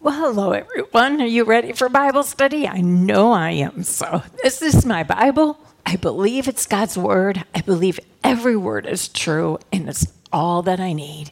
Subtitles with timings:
[0.00, 1.20] Well, hello, everyone.
[1.20, 2.68] Are you ready for Bible study?
[2.68, 3.82] I know I am.
[3.82, 5.58] So, this is my Bible.
[5.84, 7.44] I believe it's God's Word.
[7.54, 11.30] I believe every word is true, and it's all that I need.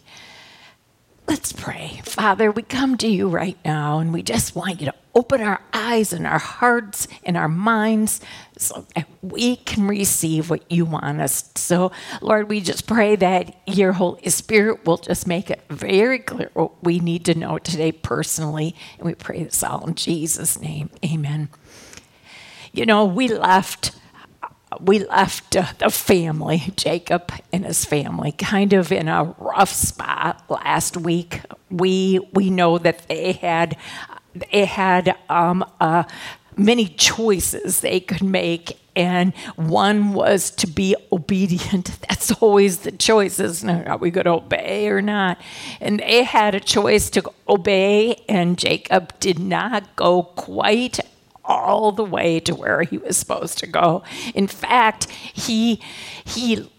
[1.27, 2.03] Let's pray.
[2.05, 5.61] Father, we come to you right now, and we just want you to open our
[5.73, 8.21] eyes and our hearts and our minds
[8.59, 11.51] so that we can receive what you want us.
[11.55, 16.51] So, Lord, we just pray that your Holy Spirit will just make it very clear
[16.53, 18.75] what we need to know today personally.
[18.99, 20.91] And we pray this all in Jesus' name.
[21.03, 21.49] Amen.
[22.73, 23.93] You know, we left
[24.81, 30.97] we left the family, Jacob and his family, kind of in a rough spot last
[30.97, 31.41] week.
[31.71, 33.77] We we know that they had
[34.35, 36.05] they had um, uh,
[36.57, 41.99] many choices they could make, and one was to be obedient.
[42.09, 43.89] That's always the choice, isn't it?
[43.89, 45.41] Are we going to obey or not?
[45.81, 51.01] And they had a choice to obey, and Jacob did not go quite
[51.45, 54.03] all the way to where he was supposed to go.
[54.35, 55.81] In fact, he
[56.25, 56.71] he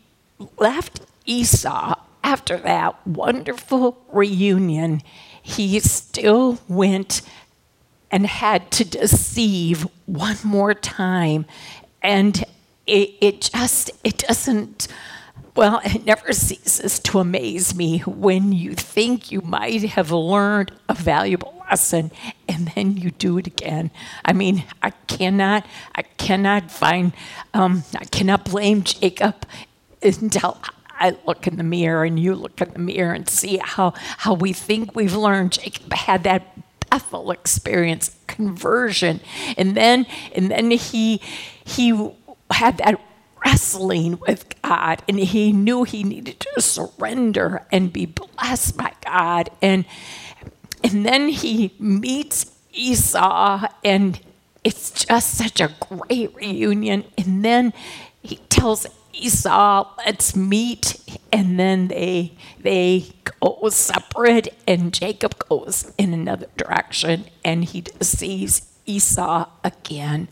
[0.58, 5.02] left Esau after that wonderful reunion.
[5.41, 7.21] He still went
[8.11, 11.45] and had to deceive one more time.
[12.02, 12.43] And
[12.88, 14.88] it, it just, it doesn't,
[15.56, 20.94] well, it never ceases to amaze me when you think you might have learned a
[20.94, 22.11] valuable lesson
[22.48, 23.92] and then you do it again.
[24.23, 27.14] I mean, I cannot, I cannot find,
[27.53, 29.48] um, I cannot blame Jacob
[30.02, 30.61] until
[31.00, 34.33] I look in the mirror and you look in the mirror and see how, how
[34.33, 35.53] we think we've learned.
[35.53, 36.56] Jacob had that
[36.89, 39.20] Bethel experience, conversion.
[39.58, 41.22] And then and then he
[41.66, 42.11] he
[42.52, 43.02] had that
[43.45, 49.49] wrestling with God and he knew he needed to surrender and be blessed by God.
[49.61, 49.85] And
[50.83, 54.19] and then he meets Esau and
[54.63, 57.05] it's just such a great reunion.
[57.17, 57.71] And then
[58.23, 60.99] he tells Esau, let's meet.
[61.31, 68.61] And then they they go separate, and Jacob goes in another direction, and he sees
[68.86, 70.27] Esau again.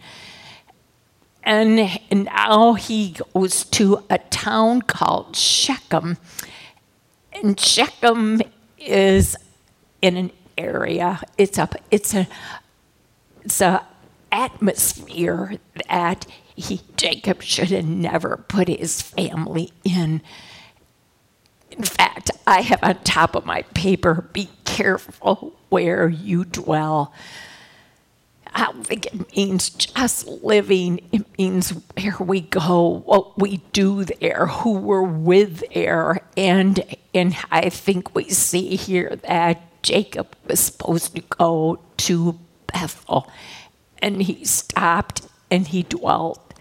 [1.43, 6.17] And, now he goes to a town called Shechem.
[7.33, 8.41] And Shechem
[8.77, 9.35] is
[10.01, 12.27] in an area, it's a, it's a,
[13.43, 13.85] it's a
[14.31, 15.57] atmosphere
[15.89, 20.21] that he, Jacob should have never put his family in.
[21.71, 27.13] In fact, I have on top of my paper, be careful where you dwell.
[28.55, 31.07] I think it means just living.
[31.11, 36.21] It means where we go, what we do there, who we're with there.
[36.37, 36.83] And,
[37.13, 43.29] and I think we see here that Jacob was supposed to go to Bethel.
[44.01, 46.53] And he stopped and he dwelt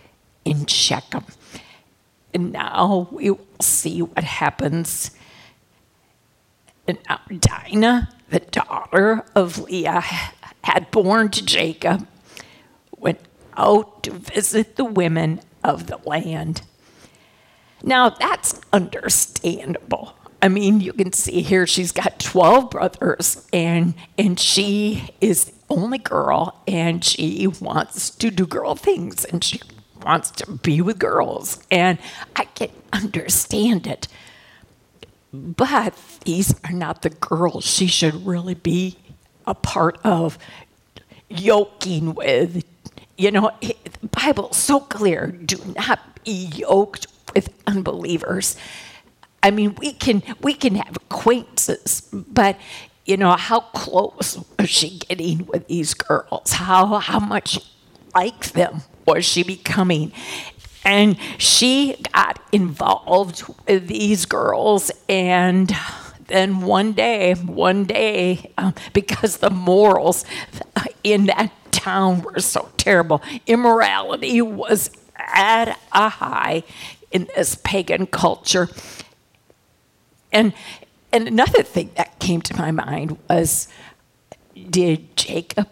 [0.44, 1.24] in Shechem.
[2.32, 5.10] And now we will see what happens.
[6.88, 10.02] And now Dinah, the daughter of Leah,
[10.64, 12.06] had born to Jacob,
[12.96, 13.20] went
[13.56, 16.62] out to visit the women of the land.
[17.82, 20.14] Now that's understandable.
[20.40, 25.52] I mean, you can see here she's got 12 brothers and and she is the
[25.70, 29.60] only girl and she wants to do girl things and she
[30.04, 31.98] wants to be with girls, and
[32.36, 34.08] I can understand it.
[35.32, 38.98] But these are not the girls she should really be
[39.46, 40.38] a part of
[41.28, 42.64] yoking with.
[43.18, 43.76] You know, the
[44.10, 48.56] Bible's so clear do not be yoked with unbelievers.
[49.42, 52.56] I mean, we can we can have acquaintances, but
[53.04, 56.52] you know, how close was she getting with these girls?
[56.52, 57.58] How how much
[58.14, 60.12] like them was she becoming?
[60.84, 65.74] And she got involved with these girls and
[66.28, 70.24] then one day, one day, um, because the morals
[71.02, 76.62] in that town were so terrible, immorality was at a high
[77.10, 78.68] in this pagan culture.
[80.32, 80.52] And
[81.12, 83.68] and another thing that came to my mind was,
[84.70, 85.68] did Jacob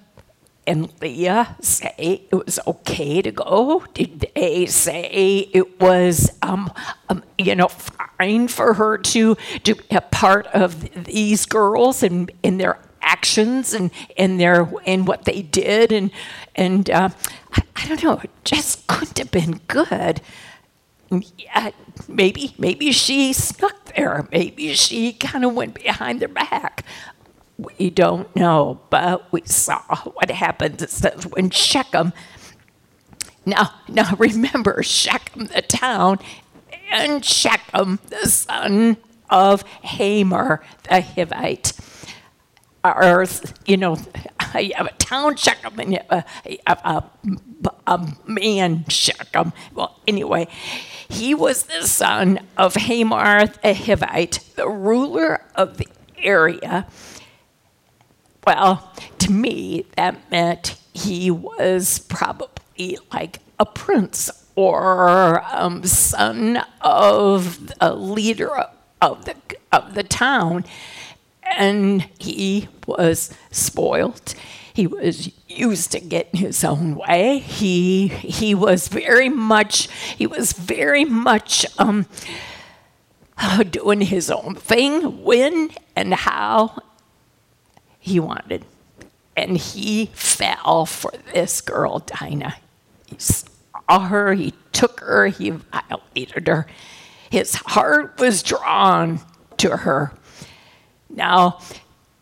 [0.67, 3.85] and Leah say it was okay to go?
[3.95, 6.71] Did they say it was, um,
[7.09, 7.71] um, you know,
[8.49, 13.91] for her to to be a part of these girls and in their actions and
[14.17, 16.11] in their in what they did and
[16.55, 17.09] and uh,
[17.53, 20.21] I, I, don't know, it just couldn't have been good.
[21.39, 21.71] Yeah,
[22.09, 24.29] maybe maybe she snuck there.
[24.31, 26.85] Maybe she kind of went behind their back.
[27.79, 29.81] we don't know, but we saw
[30.13, 30.81] what happened.
[30.81, 32.13] It says when Shechem,
[33.45, 36.19] now, now remember Shechem, the town,
[36.91, 38.97] and Shechem, the son
[39.29, 41.73] of Hamor, the Hivite,
[42.83, 43.27] Or,
[43.67, 43.99] you know,
[44.39, 46.25] have a town Shechem and a,
[46.67, 47.05] a,
[47.87, 49.53] a man Shechem.
[49.75, 50.49] Well, anyway,
[51.09, 55.89] he was the son of Hamor the Hivite, the ruler of the
[56.19, 56.87] area.
[58.47, 67.73] Well, to me, that meant he was probably like a prince or um, son of
[67.81, 68.65] a leader
[69.01, 69.37] of the
[69.73, 70.65] of the town,
[71.43, 74.35] and he was spoiled.
[74.73, 77.39] He was used to getting his own way.
[77.39, 82.07] He he was very much he was very much um,
[83.71, 86.83] doing his own thing when and how
[87.99, 88.65] he wanted.
[89.37, 92.57] And he fell for this girl, Dinah.
[93.07, 93.50] He saw
[93.99, 96.67] her, he took her, he violated her.
[97.29, 99.21] His heart was drawn
[99.59, 100.13] to her.
[101.09, 101.59] Now,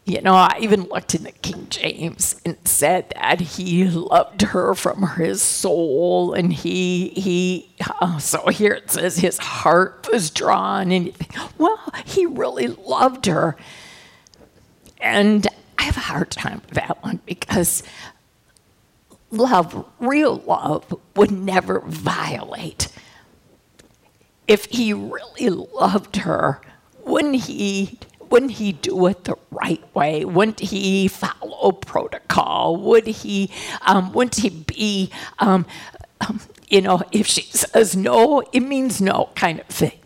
[0.08, 4.74] you know, I even looked in the King James and said that he loved her
[4.74, 7.74] from his soul, and he he.
[8.00, 11.12] Uh, so here it says his heart was drawn, and
[11.58, 13.54] well, he really loved her.
[14.98, 15.46] And
[15.78, 17.82] I have a hard time with that one because
[19.30, 22.88] love, real love, would never violate.
[24.46, 26.60] If he really loved her,
[27.04, 27.98] wouldn't he
[28.30, 30.25] wouldn't he do it the right way?
[30.25, 32.76] Wouldn't he follow protocol?
[32.76, 33.50] Would he,
[33.82, 35.66] um, wouldn't he be, um,
[36.20, 39.98] um, you know, if she says no, it means no kind of thing.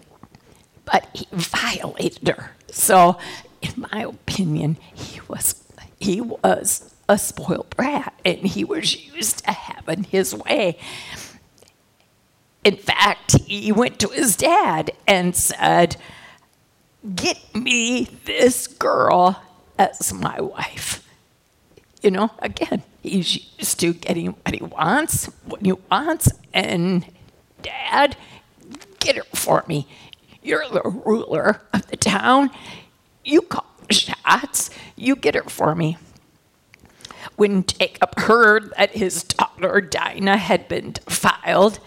[0.84, 2.52] But he violated her.
[2.70, 3.18] So,
[3.60, 5.61] in my opinion, he was
[6.02, 10.78] he was a spoiled brat, and he was used to having his way.
[12.64, 15.96] In fact, he went to his dad and said,
[17.14, 19.42] get me this girl
[19.78, 21.06] as my wife.
[22.02, 27.04] You know, again, he's used to getting what he wants, what he wants, and
[27.62, 28.16] dad,
[29.00, 29.88] get her for me.
[30.42, 32.50] You're the ruler of the town.
[33.24, 34.70] You call shots.
[34.96, 35.96] You get her for me.
[37.36, 41.78] When Jacob heard that his daughter Dinah had been defiled,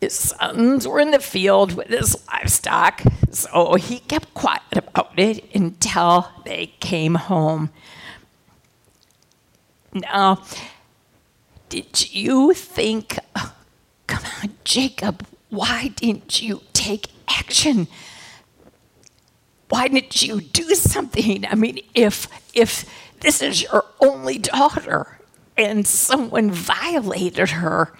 [0.00, 5.44] his sons were in the field with his livestock, so he kept quiet about it
[5.54, 7.70] until they came home.
[9.92, 10.42] Now,
[11.68, 13.54] did you think, oh,
[14.06, 17.86] come on, Jacob, why didn't you take action?
[19.72, 21.46] Why didn't you do something?
[21.46, 22.84] I mean, if if
[23.20, 25.18] this is your only daughter
[25.56, 27.94] and someone violated her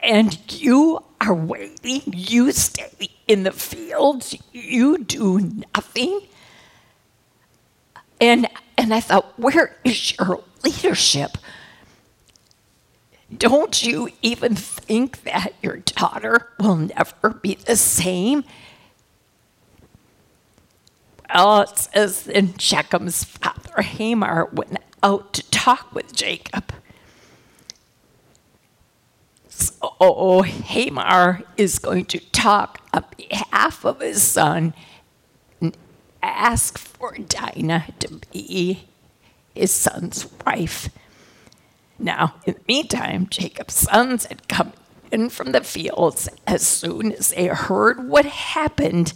[0.00, 2.00] and you are waiting.
[2.06, 4.34] You stay in the fields.
[4.50, 5.38] You do
[5.74, 6.22] nothing.
[8.18, 8.46] And,
[8.78, 11.36] and I thought, where is your leadership?
[13.36, 18.44] Don't you even think that your daughter will never be the same?
[21.34, 26.72] It says then Shechem's father Hamor went out to talk with Jacob.
[29.48, 34.74] So oh, Hamor is going to talk on behalf of his son
[35.60, 35.76] and
[36.22, 38.88] ask for Dinah to be
[39.54, 40.88] his son's wife.
[41.98, 44.72] Now, in the meantime, Jacob's sons had come
[45.10, 49.12] in from the fields as soon as they heard what happened.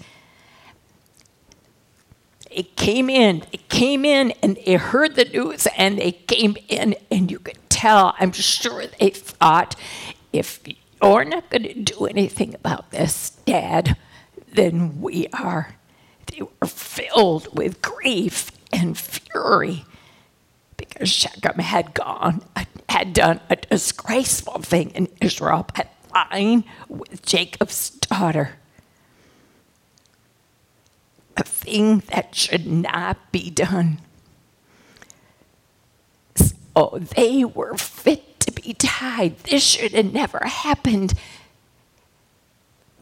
[2.54, 6.94] They came in, they came in and they heard the news and they came in,
[7.10, 9.74] and you could tell, I'm sure they thought
[10.32, 10.60] if
[11.02, 13.96] you're not going to do anything about this, Dad,
[14.52, 15.76] then we are.
[16.26, 19.84] They were filled with grief and fury
[20.76, 22.44] because Shechem had gone,
[22.88, 28.58] had done a disgraceful thing in Israel by lying with Jacob's daughter.
[31.36, 34.00] A thing that should not be done.
[36.34, 39.38] So they were fit to be tied.
[39.38, 41.14] This should have never happened.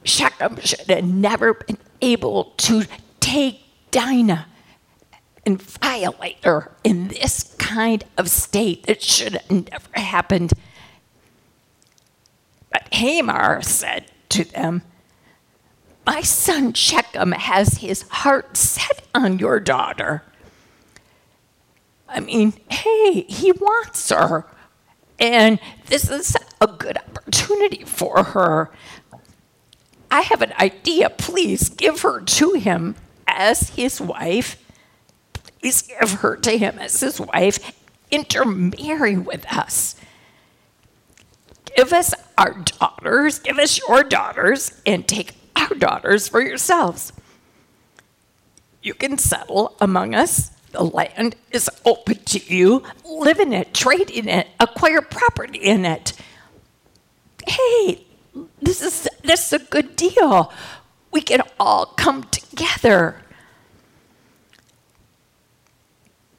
[0.04, 2.84] Shechem should have never been able to
[3.20, 3.60] take
[3.90, 4.46] Dinah
[5.44, 8.84] and violate her in this kind of state.
[8.86, 10.52] It should have never happened.
[12.70, 14.82] But Hamor said to them,
[16.10, 20.24] My son Shechem has his heart set on your daughter.
[22.08, 24.44] I mean, hey, he wants her.
[25.20, 28.72] And this is a good opportunity for her.
[30.10, 31.10] I have an idea.
[31.10, 32.96] Please give her to him
[33.28, 34.60] as his wife.
[35.60, 37.72] Please give her to him as his wife.
[38.10, 39.94] Intermarry with us.
[41.76, 45.39] Give us our daughters, give us your daughters, and take
[45.74, 47.12] daughters for yourselves.
[48.82, 50.50] You can settle among us.
[50.72, 52.82] The land is open to you.
[53.04, 56.12] Live in it, trade in it, acquire property in it.
[57.46, 58.06] Hey,
[58.62, 60.52] this is this is a good deal.
[61.10, 63.16] We can all come together.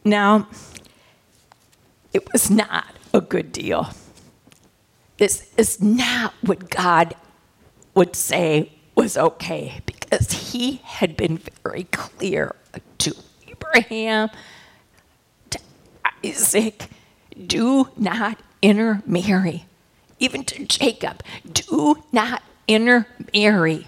[0.03, 0.47] Now,
[2.13, 3.89] it was not a good deal.
[5.17, 7.15] This is not what God
[7.93, 12.55] would say was okay because he had been very clear
[12.99, 13.15] to
[13.47, 14.29] Abraham,
[15.49, 15.59] to
[16.25, 16.87] Isaac,
[17.47, 19.65] do not intermarry.
[20.19, 23.87] Even to Jacob, do not intermarry.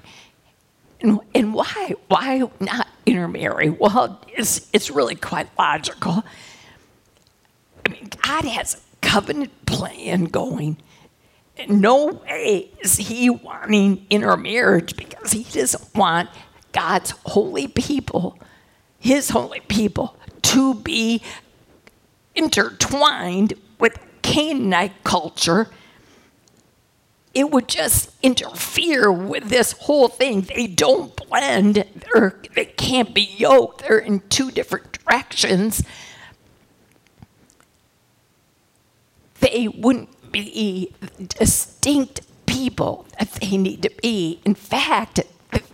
[1.00, 1.94] And, and why?
[2.08, 3.70] Why not intermarry?
[3.70, 6.24] Well, it's, it's really quite logical.
[7.86, 10.78] I mean, God has a covenant plan going
[11.68, 16.30] no way is he wanting intermarriage because he doesn't want
[16.72, 18.38] God's holy people,
[19.00, 21.22] his holy people, to be
[22.36, 25.70] intertwined with Canaanite culture.
[27.34, 30.42] It would just interfere with this whole thing.
[30.42, 31.86] They don't blend.
[31.96, 33.82] They're, they can't be yoked.
[33.82, 35.84] They're in two different directions.
[39.40, 40.94] They wouldn't be
[41.30, 44.42] distinct people that they need to be.
[44.44, 45.22] In fact,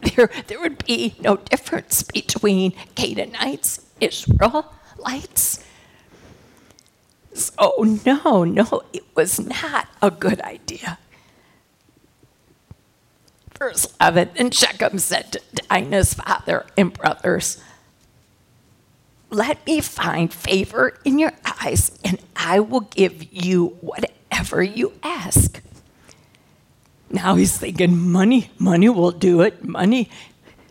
[0.04, 5.66] there, there would be no difference between Canaanites, Israelites.
[7.34, 7.74] So,
[8.06, 11.00] no, no, it was not a good idea.
[13.58, 17.62] Verse 11 And Shechem said to Dinah's father and brothers,
[19.30, 24.94] Let me find favor in your eyes, and I will give you whatever whatever you
[25.04, 25.62] ask.
[27.10, 30.10] Now he's thinking, money, money will do it, money.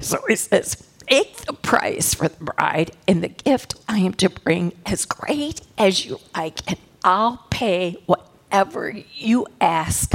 [0.00, 4.28] So he says, Make the price for the bride and the gift I am to
[4.28, 10.12] bring as great as you like, and I'll pay whatever you ask.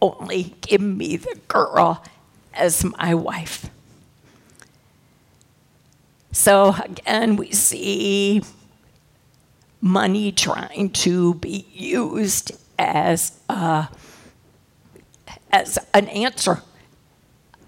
[0.00, 2.04] Only give me the girl
[2.54, 3.68] as my wife.
[6.30, 8.42] So again, we see
[9.80, 12.52] money trying to be used
[12.82, 13.88] as a,
[15.50, 16.62] as an answer.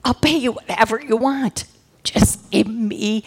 [0.04, 1.64] I'll pay you whatever you want.
[2.02, 3.24] Just give me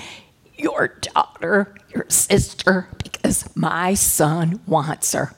[0.57, 5.33] your daughter, your sister, because my son wants her.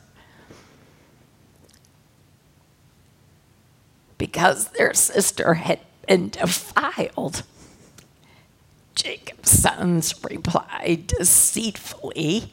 [4.17, 7.43] Because their sister had been defiled.
[8.95, 12.51] Jacob's sons replied deceitfully.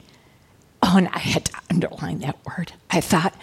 [0.81, 2.75] Oh, and I had to underline that word.
[2.88, 3.35] I thought,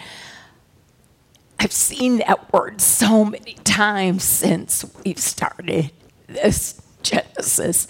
[1.64, 5.92] I've seen that word so many times since we've started
[6.26, 7.88] this Genesis.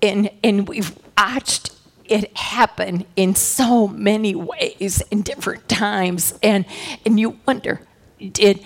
[0.00, 1.72] And, and we've watched
[2.06, 6.32] it happen in so many ways in different times.
[6.42, 6.64] And,
[7.04, 7.82] and you wonder,
[8.18, 8.64] did,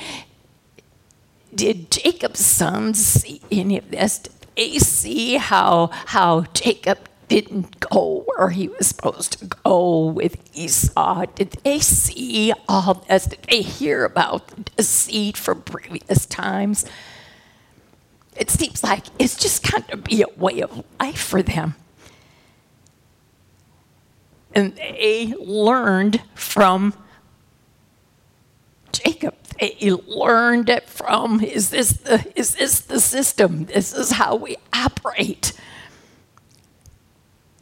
[1.53, 4.19] did Jacob's sons see any of this?
[4.21, 10.37] Did they see how, how Jacob didn't go where he was supposed to go with
[10.53, 11.27] Esau?
[11.37, 13.27] Did they see all this?
[13.27, 16.85] Did they hear about the deceit from previous times?
[18.37, 21.77] It seems like it's just kind of be a way of life for them.
[24.53, 26.95] And they learned from
[28.91, 29.37] Jacob.
[29.61, 33.67] They learned it from is this the is this the system?
[33.67, 35.53] This is how we operate.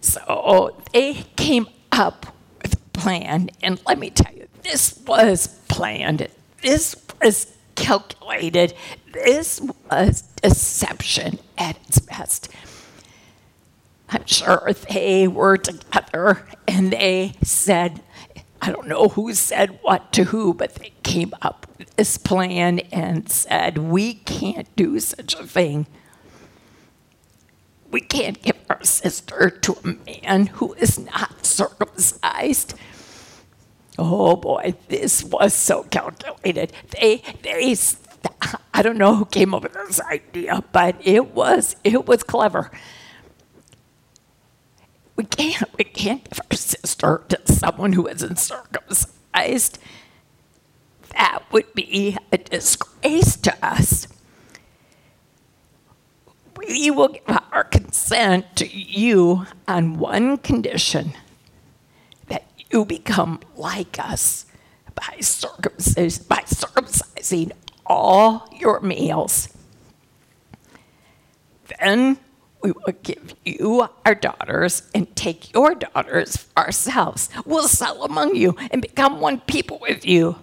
[0.09, 6.29] So they came up with a plan, and let me tell you, this was planned.
[6.62, 8.73] This was calculated.
[9.12, 9.61] This
[9.91, 12.49] was deception at its best.
[14.09, 18.00] I'm sure they were together and they said,
[18.62, 22.79] I don't know who said what to who, but they came up with this plan
[22.91, 25.87] and said, We can't do such a thing
[27.91, 32.75] we can't give our sister to a man who is not circumcised.
[33.99, 36.73] Oh boy, this was so calculated.
[36.91, 37.75] They, they,
[38.73, 42.71] I don't know who came up with this idea, but it was, it was clever.
[45.17, 49.79] We can't, we can't give our sister to someone who isn't circumcised.
[51.11, 54.07] That would be a disgrace to us.
[56.59, 61.12] We will give our consent to you on one condition
[62.27, 64.45] that you become like us
[64.97, 67.53] by, circumcis- by circumcising
[67.87, 69.49] all your males.
[71.79, 72.19] Then
[72.61, 77.29] we will give you our daughters and take your daughters for ourselves.
[77.45, 80.37] We'll settle among you and become one people with you.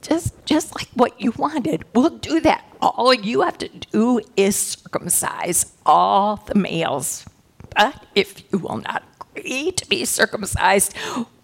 [0.00, 1.84] Just, just like what you wanted.
[1.94, 2.64] We'll do that.
[2.80, 7.26] All you have to do is circumcise all the males.
[7.76, 10.94] But if you will not agree to be circumcised,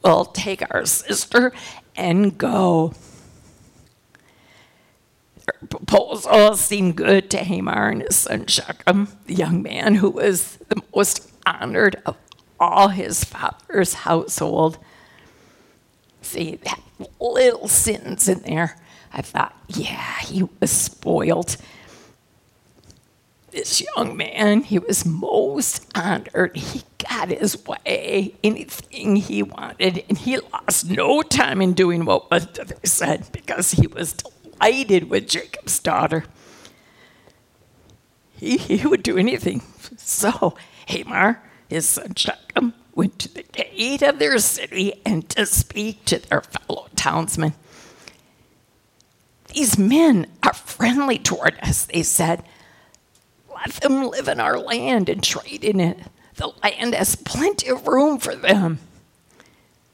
[0.02, 1.52] we'll take our sister
[1.96, 2.94] and go
[5.70, 10.82] proposal seemed good to Hamor and his son Shechem, the young man who was the
[10.94, 12.16] most honored of
[12.58, 14.78] all his father's household.
[16.26, 16.80] See, that
[17.20, 18.76] little sentence in there,
[19.12, 21.56] I thought, yeah, he was spoiled.
[23.52, 26.56] This young man, he was most honored.
[26.56, 32.28] He got his way, anything he wanted, and he lost no time in doing what
[32.28, 36.24] they said because he was delighted with Jacob's daughter.
[38.32, 39.62] He, he would do anything.
[39.96, 40.56] So
[40.88, 46.18] Hamor, his son Shechem, went to the gate of their city and to speak to
[46.18, 47.52] their fellow townsmen.
[49.52, 52.42] These men are friendly toward us, they said.
[53.54, 55.98] Let them live in our land and trade in it.
[56.34, 58.80] The land has plenty of room for them.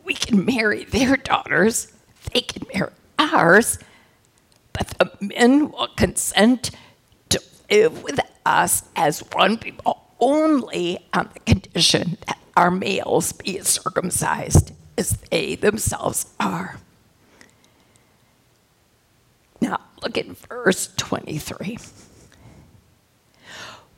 [0.04, 1.92] We can marry their daughters,
[2.32, 3.78] they can marry ours,
[4.72, 6.70] but the men will consent
[7.28, 7.40] to
[7.70, 14.72] live with us as one people only on the condition that our males be circumcised
[14.98, 16.76] as they themselves are.
[19.60, 21.78] Now, look at verse 23.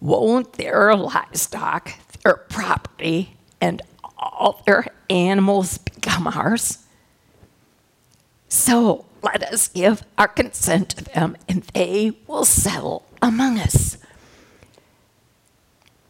[0.01, 3.81] Won't their livestock, their property, and
[4.19, 6.79] all their animals become ours?
[8.49, 13.97] So let us give our consent to them, and they will settle among us.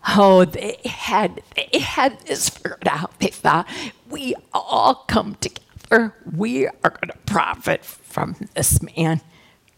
[0.07, 3.19] Oh, they had they had this figured out.
[3.21, 3.69] They thought
[4.09, 6.15] we all come together.
[6.31, 9.23] We are going to profit from this man,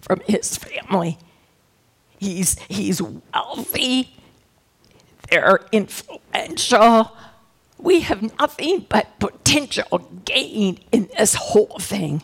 [0.01, 1.19] from his family.
[2.19, 4.15] He's he's wealthy.
[5.31, 7.17] They're influential.
[7.79, 12.23] We have nothing but potential gain in this whole thing.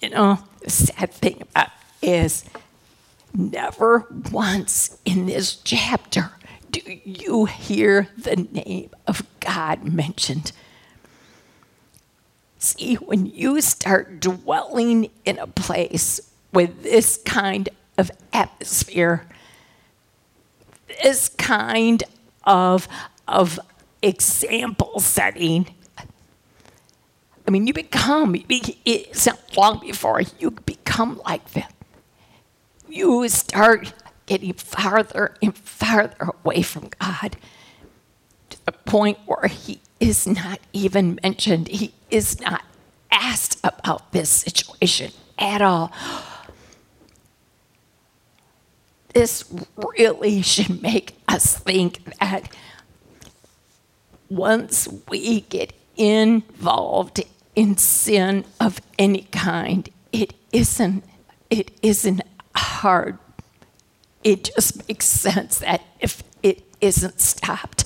[0.00, 1.68] You know, the sad thing about
[2.00, 2.44] is
[3.34, 6.32] never once in this chapter
[6.72, 10.52] do you hear the name of God mentioned.
[12.58, 17.68] See, when you start dwelling in a place with this kind
[17.98, 19.26] of atmosphere,
[21.02, 22.02] this kind
[22.44, 22.88] of,
[23.28, 23.60] of
[24.00, 25.66] example setting,
[27.46, 31.68] I mean, you become, it's not long before you become like them.
[32.92, 33.94] You start
[34.26, 37.38] getting farther and farther away from God
[38.50, 41.68] to the point where He is not even mentioned.
[41.68, 42.62] He is not
[43.10, 45.90] asked about this situation at all.
[49.14, 52.54] This really should make us think that
[54.28, 57.24] once we get involved
[57.56, 61.04] in sin of any kind, it isn't
[61.48, 62.22] it isn't
[62.82, 63.18] hard.
[64.24, 67.84] It just makes sense that if it isn't stopped,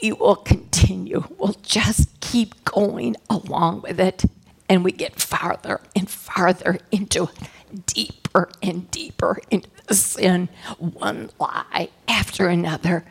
[0.00, 1.24] we will continue.
[1.38, 4.24] We'll just keep going along with it,
[4.68, 11.30] and we get farther and farther into it, deeper and deeper into the sin, one
[11.38, 13.04] lie after another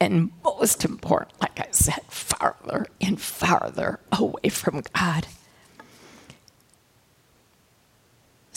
[0.00, 5.26] and most important, like I said, farther and farther away from God.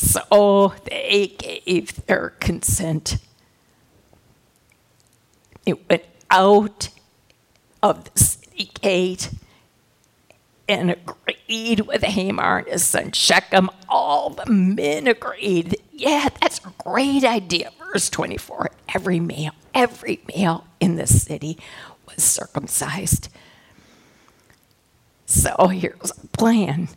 [0.01, 3.17] So they gave their consent.
[5.63, 6.89] It went out
[7.83, 9.29] of the city gate
[10.67, 13.69] and agreed with Hamor and his son Shechem.
[13.87, 15.77] All the men agreed.
[15.91, 17.69] Yeah, that's a great idea.
[17.77, 21.59] Verse 24 every male, every male in the city
[22.07, 23.29] was circumcised.
[25.27, 26.89] So here's a plan.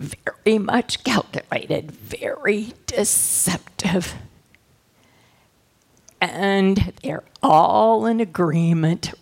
[0.00, 4.14] Very much calculated, very deceptive.
[6.20, 9.14] and they're all in agreement,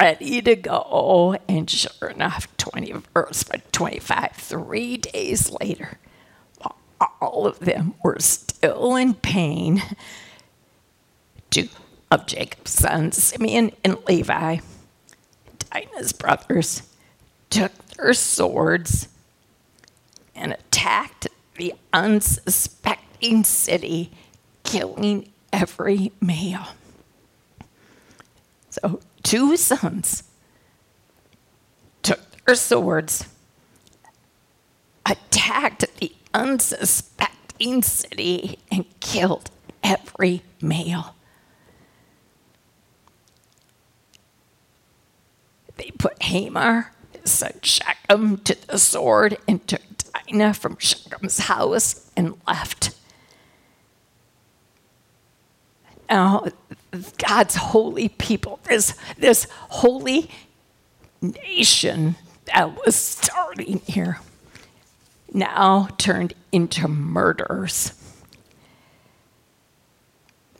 [0.00, 1.36] ready to go.
[1.48, 5.98] And sure enough, 20, verse 25, three days later,
[7.20, 9.82] all of them were still in pain.
[11.50, 11.68] Two
[12.10, 14.58] of Jacob's sons, Simeon and Levi,
[15.70, 16.82] Dinah's brothers,
[17.50, 19.08] took their swords
[20.34, 24.10] and attacked the unsuspecting city,
[24.64, 26.68] killing every male.
[28.70, 30.24] So, two sons
[32.02, 33.26] took their swords,
[35.04, 39.50] attacked the unsuspecting city, and killed
[39.82, 41.14] every male.
[45.76, 46.92] They put Hamor,
[47.24, 52.94] son Shechem, to the sword and took Dinah from Shechem's house and left.
[56.08, 56.46] Now,
[57.16, 60.30] God's holy people, this, this holy
[61.22, 64.18] nation that was starting here,
[65.32, 67.94] now turned into murderers.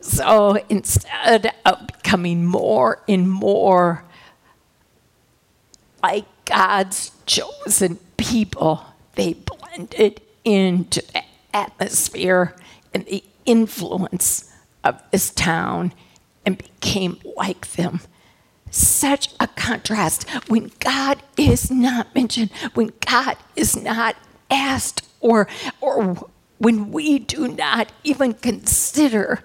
[0.01, 4.05] So instead of becoming more and more
[6.03, 8.85] like God's chosen people,
[9.15, 9.35] they
[9.75, 12.55] into the atmosphere
[12.93, 14.53] and the influence
[14.85, 15.93] of this town
[16.45, 18.01] and became like them.
[18.71, 24.17] Such a contrast when God is not mentioned, when God is not
[24.51, 25.47] asked, or,
[25.81, 29.45] or when we do not even consider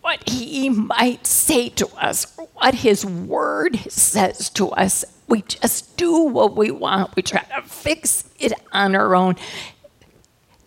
[0.00, 5.04] what He might say to us, or what His Word says to us.
[5.34, 7.16] We just do what we want.
[7.16, 9.34] We try to fix it on our own.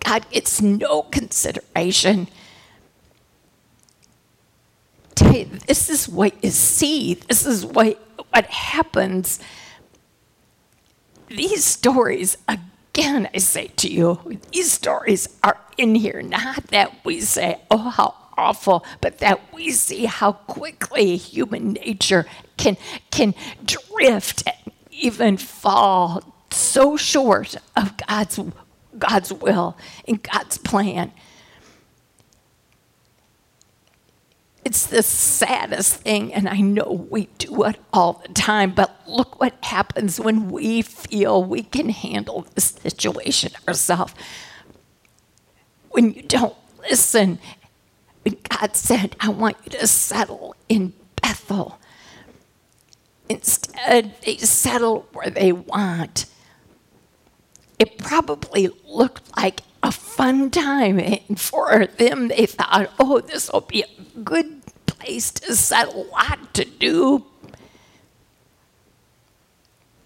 [0.04, 2.28] God gets no consideration.
[5.16, 7.14] This is what you see.
[7.14, 7.98] This is what,
[8.32, 9.40] what happens.
[11.30, 16.22] These stories, again, I say to you, these stories are in here.
[16.22, 22.26] Not that we say, oh, how awful, but that we see how quickly human nature
[22.58, 22.78] can,
[23.12, 23.34] can
[23.66, 28.40] drift and even fall so short of God's,
[28.98, 31.12] God's will and God's plan.
[34.68, 39.40] It's the saddest thing, and I know we do it all the time, but look
[39.40, 44.14] what happens when we feel we can handle the situation ourselves.
[45.92, 47.40] When you don't listen
[48.30, 51.80] God said, I want you to settle in Bethel.
[53.30, 56.26] Instead, they settle where they want.
[57.80, 61.00] It probably looked like a fun time.
[61.00, 66.08] And for them, they thought, oh, this will be a good place to settle, a
[66.08, 67.26] lot to do,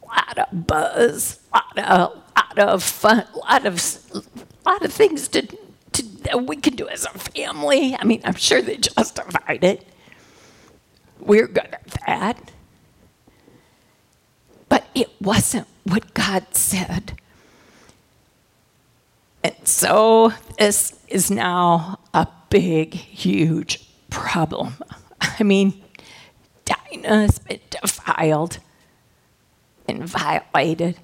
[0.04, 4.26] a lot of buzz, a lot of, lot of fun, a lot of,
[4.66, 5.42] lot of things to
[5.94, 7.96] to, that we can do as a family.
[7.96, 9.88] I mean, I'm sure they justified it.
[11.20, 12.52] We're good at that.
[14.70, 17.20] But it wasn't what God said.
[19.44, 24.76] And so this is now a big, huge problem.
[25.20, 25.82] I mean,
[26.66, 28.60] Dinah's been defiled
[29.88, 30.98] and violated.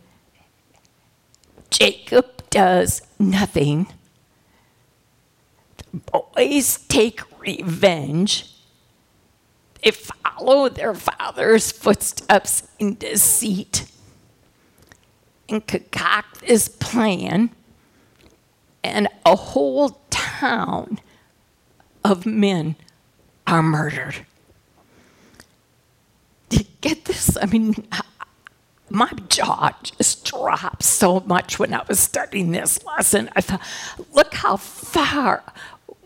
[1.70, 3.88] Jacob does nothing
[6.06, 8.54] boys take revenge.
[9.84, 13.86] They follow their father's footsteps in deceit
[15.50, 17.52] and concoct this plan,
[18.84, 21.00] and a whole town
[22.04, 22.76] of men
[23.46, 24.26] are murdered.
[26.50, 27.38] Do you get this?
[27.42, 27.88] I mean,
[28.90, 33.30] my jaw just dropped so much when I was studying this lesson.
[33.36, 33.62] I thought,
[34.14, 35.44] look how far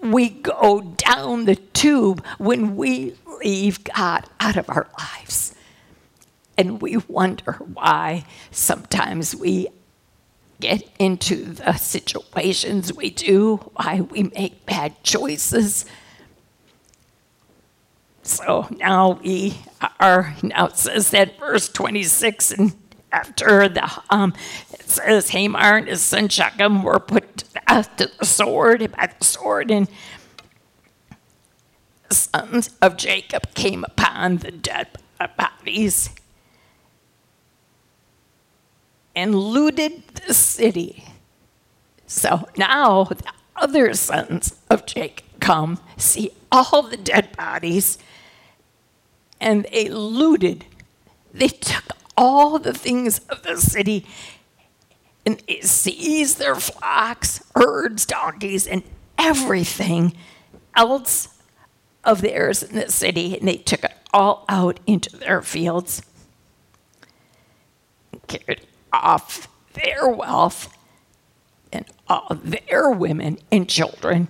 [0.02, 5.56] we go down the tube when we leave God out of our lives.
[6.58, 9.68] And we wonder why sometimes we
[10.60, 15.86] get into the situations we do, why we make bad choices.
[18.24, 19.58] So now we
[20.00, 22.74] are, now it says that verse 26, and
[23.12, 24.34] after the, um,
[24.72, 29.10] it says Hamor and his son Shechem were put to death to the sword, by
[29.18, 29.88] the sword, and
[32.10, 34.88] the sons of Jacob came upon the dead
[35.38, 36.10] bodies
[39.16, 41.06] and looted the city.
[42.08, 47.98] So now the other sons of Jacob come, see all the dead bodies,
[49.40, 50.66] and they looted.
[51.34, 54.06] They took all the things of the city
[55.26, 58.84] and they seized their flocks, herds, donkeys, and
[59.18, 60.14] everything
[60.76, 61.30] else
[62.04, 66.02] of theirs in the city, and they took it all out into their fields,
[68.28, 70.76] carried off their wealth
[71.72, 74.28] and all their women and children,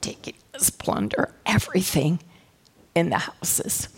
[0.00, 2.20] taking as plunder everything
[2.94, 3.88] in the houses.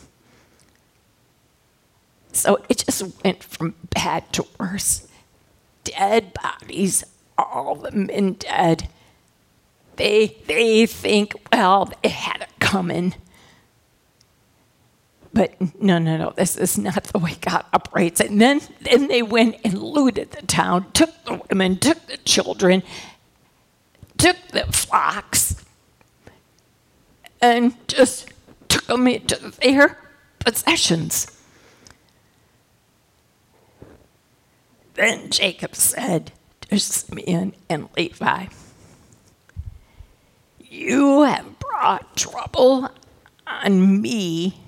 [2.36, 5.08] So it just went from bad to worse.
[5.84, 7.04] Dead bodies,
[7.38, 8.88] all the men dead.
[9.96, 13.14] They they think, well, they had it coming.
[15.32, 18.22] But no, no, no, this is not the way God operates.
[18.22, 22.82] And then, then they went and looted the town, took the women, took the children,
[24.16, 25.62] took the flocks,
[27.42, 28.30] and just
[28.68, 29.98] took them into their
[30.38, 31.35] possessions.
[34.96, 36.32] Then Jacob said
[36.62, 38.46] to Simeon and Levi,
[40.58, 42.90] You have brought trouble
[43.46, 44.58] on me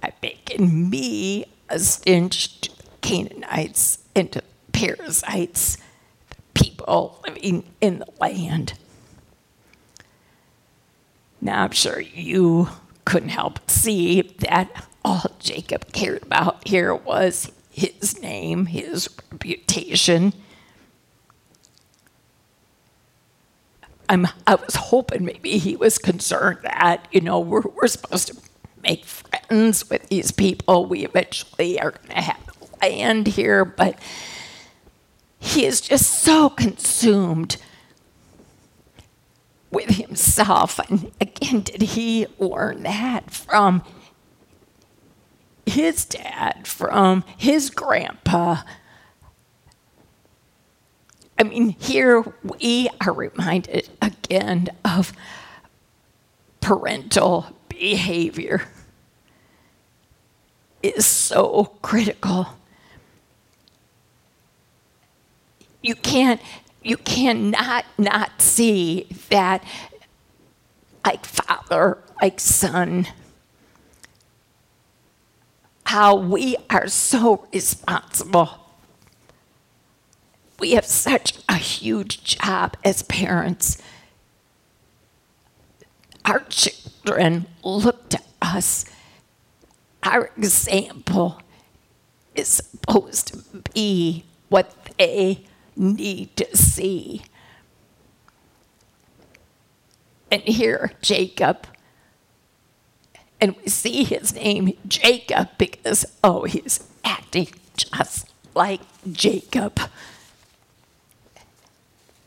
[0.00, 5.78] by making me a stench to the Canaanites and to the Perizzites,
[6.28, 8.74] the people living in the land.
[11.40, 12.68] Now, I'm sure you
[13.06, 20.32] couldn't help but see that all Jacob cared about here was his name, his reputation.
[24.08, 28.36] I'm, I was hoping maybe he was concerned that, you know, we're, we're supposed to
[28.82, 30.86] make friends with these people.
[30.86, 32.40] We eventually are going to have
[32.80, 33.98] land here, but
[35.38, 37.58] he is just so consumed
[39.70, 40.78] with himself.
[40.88, 43.82] And again, did he learn that from
[45.68, 48.62] his dad, from his grandpa?
[51.38, 55.12] I mean, here we are reminded again of
[56.60, 58.68] parental behavior
[60.82, 62.48] is so critical.
[65.82, 66.40] You can't
[66.82, 69.62] you cannot not see that
[71.04, 73.06] like father, like son,
[75.88, 78.50] how we are so responsible.
[80.58, 83.80] We have such a huge job as parents.
[86.26, 88.84] Our children look to us.
[90.02, 91.40] Our example
[92.34, 97.22] is supposed to be what they need to see.
[100.30, 101.66] And here, Jacob,
[103.40, 109.80] and we see his name Jacob because, oh, he's acting just like Jacob.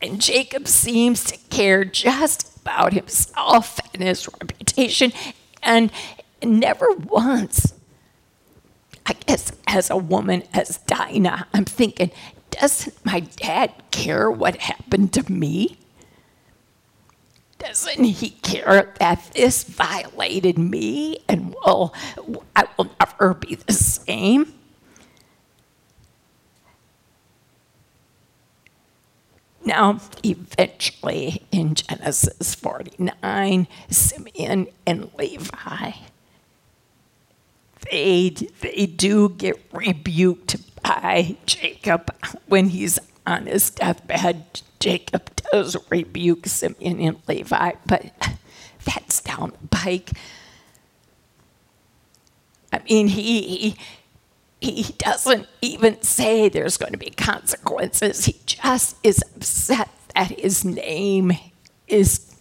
[0.01, 5.11] And Jacob seems to care just about himself and his reputation
[5.61, 5.91] and
[6.43, 7.73] never once,
[9.05, 12.11] I guess, as a woman, as Dinah, I'm thinking,
[12.49, 15.77] doesn't my dad care what happened to me?
[17.61, 21.93] Doesn't he care that this violated me and will
[22.55, 24.53] I will never be the same?
[29.63, 35.91] Now, eventually in Genesis 49, Simeon and Levi,
[37.91, 38.29] they,
[38.61, 42.11] they do get rebuked by Jacob
[42.47, 44.61] when he's on his deathbed.
[44.79, 48.11] Jacob does rebuke Simeon and Levi, but
[48.85, 50.11] that's down the pike.
[52.73, 53.75] I mean, he,
[54.59, 58.25] he, he doesn't even say there's going to be consequences.
[58.25, 61.33] He just is upset that his name
[61.87, 62.33] is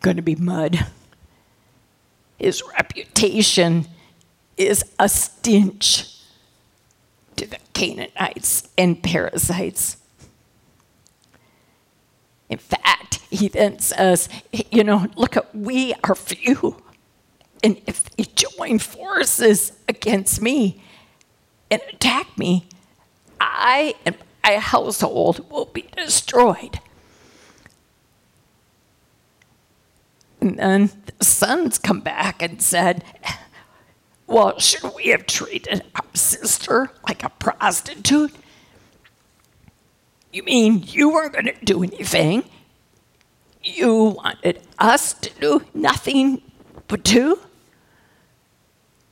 [0.00, 0.86] going to be mud.
[2.38, 3.86] His reputation
[4.56, 6.15] is a stench
[7.36, 9.98] to the Canaanites and Perizzites.
[12.48, 14.28] In fact, he then says,
[14.70, 16.82] you know, look at we are few.
[17.62, 20.82] And if they join forces against me
[21.70, 22.68] and attack me,
[23.40, 26.80] I and my household will be destroyed.
[30.40, 33.02] And then the sons come back and said,
[34.26, 38.34] well, should we have treated our sister like a prostitute?
[40.32, 42.44] You mean you weren't going to do anything?
[43.66, 46.42] you wanted us to do nothing
[46.88, 47.38] but do?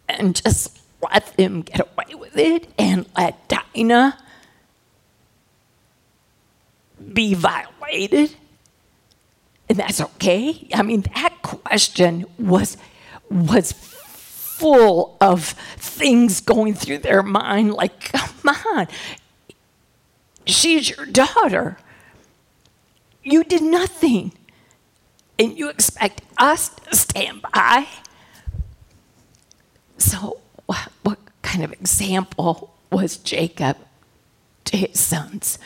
[0.08, 4.18] And just let them get away with it and let Dinah
[7.12, 8.36] be violated?
[9.68, 10.68] And that's okay?
[10.74, 12.76] I mean, that question was
[13.30, 13.72] was
[14.54, 18.86] full of things going through their mind like, come on,
[20.46, 21.76] she's your daughter.
[23.24, 24.32] You did nothing.
[25.38, 27.88] And you expect us to stand by?
[29.98, 33.78] So, what, what kind of example was Jacob
[34.66, 35.58] to his sons?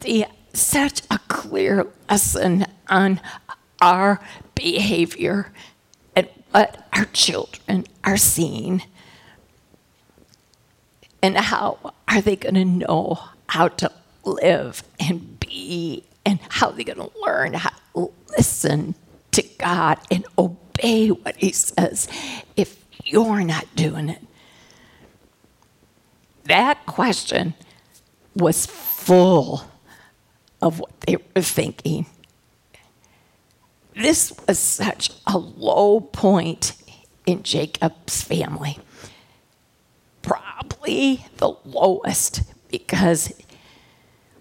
[0.00, 3.20] The, such a clear lesson on
[3.80, 4.20] our
[4.54, 5.50] behavior
[6.52, 8.82] what our children are seeing.
[11.22, 13.90] And how are they going to know how to
[14.24, 18.94] live and be and how are they're going to learn how to listen
[19.32, 22.08] to God and obey what He says
[22.56, 24.22] if you're not doing it?
[26.44, 27.54] That question
[28.34, 29.62] was full
[30.60, 32.06] of what they were thinking.
[33.94, 36.74] This was such a low point
[37.26, 38.78] in Jacob's family.
[40.22, 43.32] Probably the lowest because,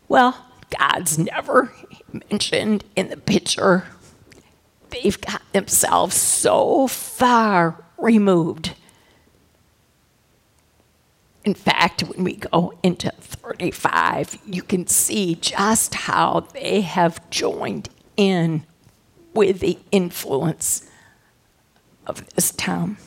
[0.07, 0.45] well,
[0.77, 1.73] God's never
[2.29, 3.85] mentioned in the picture.
[4.89, 8.73] They've got themselves so far removed.
[11.43, 17.89] In fact, when we go into 35, you can see just how they have joined
[18.15, 18.65] in
[19.33, 20.89] with the influence
[22.05, 22.97] of this town.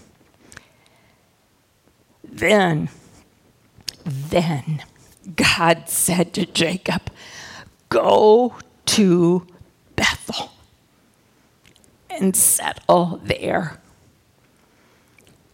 [2.22, 2.88] Then,
[4.04, 4.82] then
[5.36, 7.02] God said to Jacob,
[7.88, 8.56] Go
[8.86, 9.46] to
[9.94, 10.52] Bethel
[12.10, 13.80] and settle there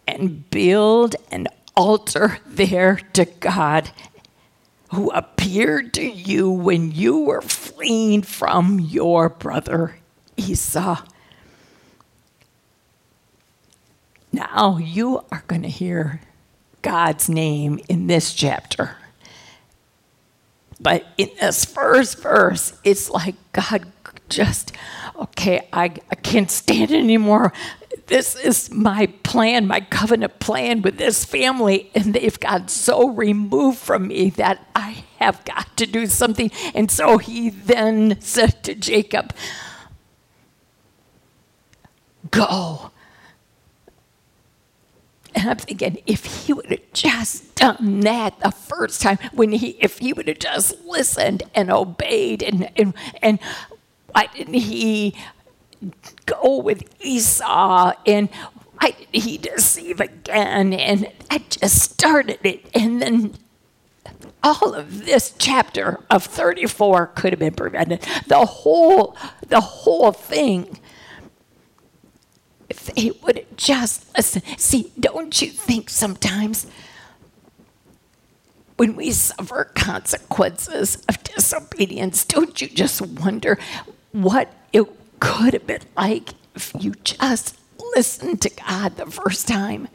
[0.07, 3.91] and build an altar there to God
[4.91, 9.95] who appeared to you when you were fleeing from your brother
[10.49, 11.01] Esau.
[14.31, 16.21] Now you are going to hear
[16.81, 18.97] God's name in this chapter.
[20.79, 23.91] But in this first verse, it's like God
[24.29, 24.71] just,
[25.15, 27.53] okay, I, I can't stand it anymore.
[28.07, 33.77] This is my plan, my covenant plan with this family, and they've got so removed
[33.77, 36.49] from me that I have got to do something.
[36.73, 39.33] And so he then said to Jacob,
[42.31, 42.91] Go
[45.33, 49.69] and I'm thinking, if he would have just done that the first time, when he,
[49.79, 53.39] if he would have just listened and obeyed, and and and
[54.11, 55.15] why didn't he
[56.25, 57.93] go with Esau?
[58.05, 58.29] And
[58.79, 60.73] why did he deceive again?
[60.73, 63.35] And I just started it, and then
[64.43, 68.01] all of this chapter of 34 could have been prevented.
[68.27, 69.15] The whole,
[69.47, 70.79] the whole thing
[72.71, 74.41] if they would just listen.
[74.57, 76.67] See, don't you think sometimes
[78.77, 83.59] when we suffer consequences of disobedience, don't you just wonder
[84.13, 84.85] what it
[85.19, 87.59] could have been like if you just
[87.93, 89.89] listened to God the first time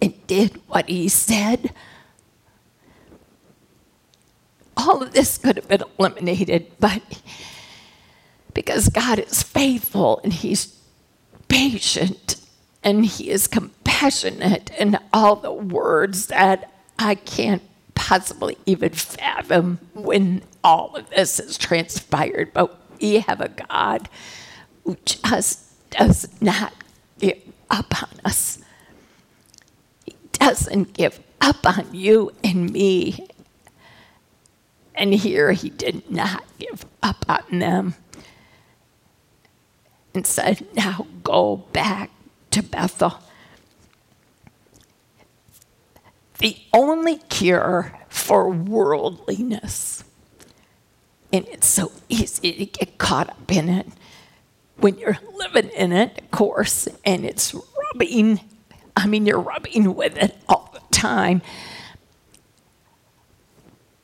[0.00, 1.72] and did what He said?
[4.76, 7.02] All of this could have been eliminated, but
[8.54, 10.79] because God is faithful and He's
[11.50, 12.36] patient
[12.82, 17.62] and he is compassionate and all the words that I can't
[17.94, 22.52] possibly even fathom when all of this has transpired.
[22.54, 24.08] But we have a God
[24.84, 26.72] who just does not
[27.18, 28.58] give up on us.
[30.06, 33.28] He doesn't give up on you and me.
[34.94, 37.94] And here he did not give up on them
[40.14, 42.10] and said, Now go back
[42.50, 43.20] to Bethel.
[46.38, 50.04] The only cure for worldliness,
[51.32, 53.86] and it's so easy to get caught up in it
[54.78, 58.40] when you're living in it, of course, and it's rubbing.
[58.96, 61.42] I mean, you're rubbing with it all the time.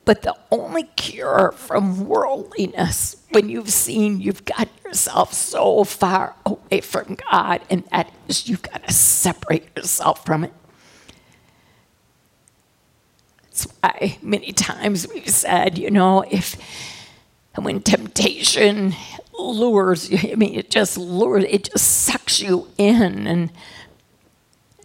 [0.06, 6.80] But the only cure from worldliness, when you've seen you've got yourself so far away
[6.80, 10.52] from God, and that is you've got to separate yourself from it.
[13.42, 16.56] That's why many times we've said, you know, if
[17.56, 18.94] when temptation
[19.38, 20.32] lures you.
[20.32, 23.50] I mean, it just lures, it just sucks you in and,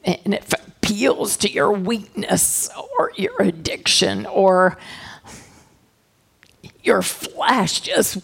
[0.03, 4.78] and it appeals to your weakness or your addiction or
[6.84, 8.19] your flesh just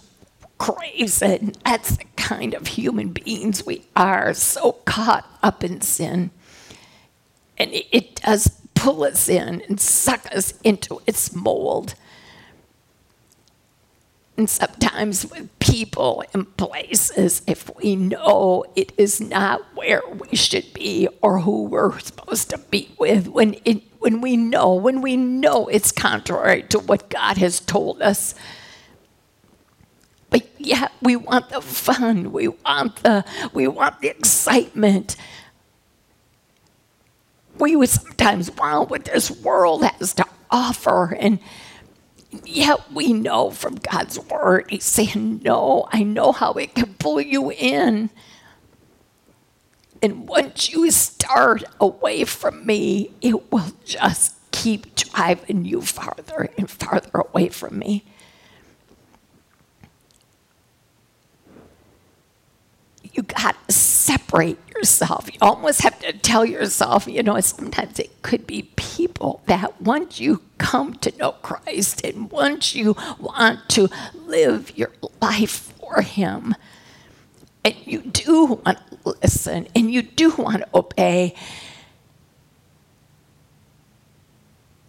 [0.58, 1.64] craves it.
[1.64, 6.32] That's the kind of human beings we are, so caught up in sin.
[7.58, 11.96] And it does pull us in and suck us into its mold.
[14.38, 20.72] And sometimes with people and places, if we know it is not where we should
[20.74, 25.18] be or who we're supposed to be with, when, it, when we know, when we
[25.18, 28.36] know it's contrary to what God has told us,
[30.30, 35.16] but yet we want the fun, we want the, we want the excitement.
[37.58, 41.40] We would sometimes want what this world has to offer and
[42.46, 47.22] Yet we know from God's word, He's saying, No, I know how it can pull
[47.22, 48.10] you in.
[50.02, 56.70] And once you start away from me, it will just keep driving you farther and
[56.70, 58.06] farther away from me.
[63.18, 65.28] You got to separate yourself.
[65.34, 70.20] You almost have to tell yourself, you know, sometimes it could be people that once
[70.20, 76.54] you come to know Christ and once you want to live your life for Him,
[77.66, 81.34] and you do want to listen and you do want to obey,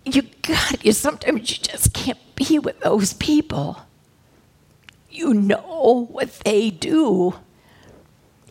[0.04, 3.80] you got you sometimes you just can't be with those people.
[5.10, 7.34] You know what they do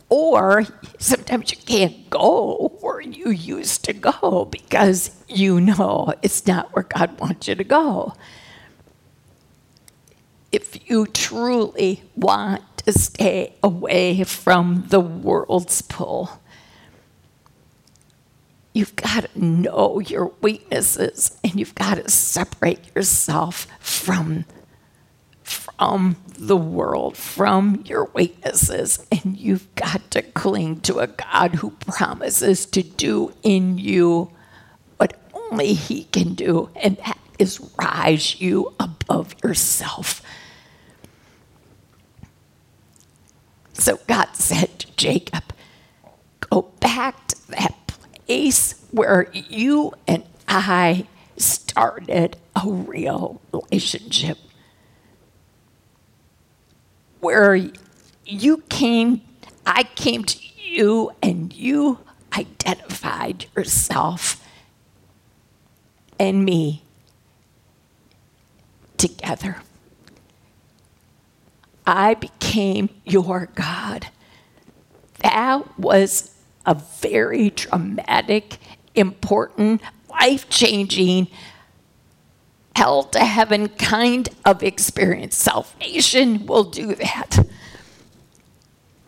[0.09, 0.65] or
[0.99, 6.83] sometimes you can't go where you used to go because you know it's not where
[6.83, 8.13] God wants you to go.
[10.51, 16.41] If you truly want to stay away from the world's pull,
[18.73, 24.45] you've got to know your weaknesses and you've got to separate yourself from
[25.47, 31.71] from the world, from your weaknesses, and you've got to cling to a God who
[31.71, 34.29] promises to do in you
[34.97, 40.21] what only He can do, and that is rise you above yourself.
[43.73, 45.43] So God said to Jacob,
[46.49, 54.37] Go back to that place where you and I started a real relationship
[57.27, 57.59] where
[58.25, 59.19] you came,
[59.65, 61.99] I came to you and you
[62.31, 64.41] identified yourself
[66.17, 66.83] and me
[68.95, 69.57] together.
[71.85, 74.07] I became your God.
[75.19, 76.33] That was
[76.65, 78.57] a very dramatic,
[78.95, 81.27] important, life changing
[82.77, 85.35] hell to heaven kind of experience.
[85.35, 87.39] Salvation will do that.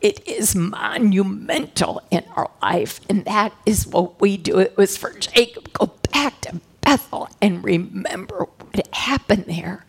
[0.02, 4.58] It is monumental in our life, and that is what we do.
[4.58, 5.72] It was for Jacob.
[5.74, 9.86] Go back to Bethel and remember what happened there.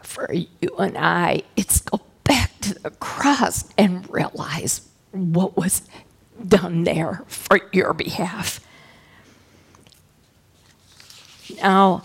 [0.00, 5.82] For you and I, it's go back to the cross and realize what was
[6.46, 8.60] done there for your behalf.
[11.62, 12.02] Now,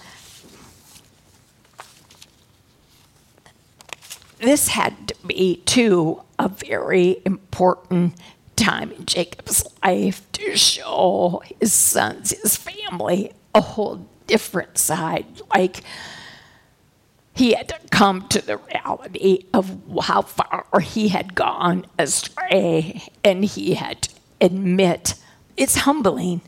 [4.37, 8.13] this had to be, too, a very important
[8.55, 15.25] time in Jacob's life to show his sons, his family, a whole different side.
[15.53, 15.81] Like,
[17.33, 23.43] he had to come to the reality of how far he had gone astray, and
[23.43, 25.15] he had to admit
[25.55, 26.41] it's humbling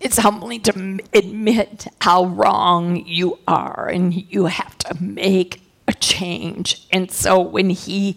[0.00, 6.86] it's humbling to admit how wrong you are and you have to make a change.
[6.92, 8.16] And so when he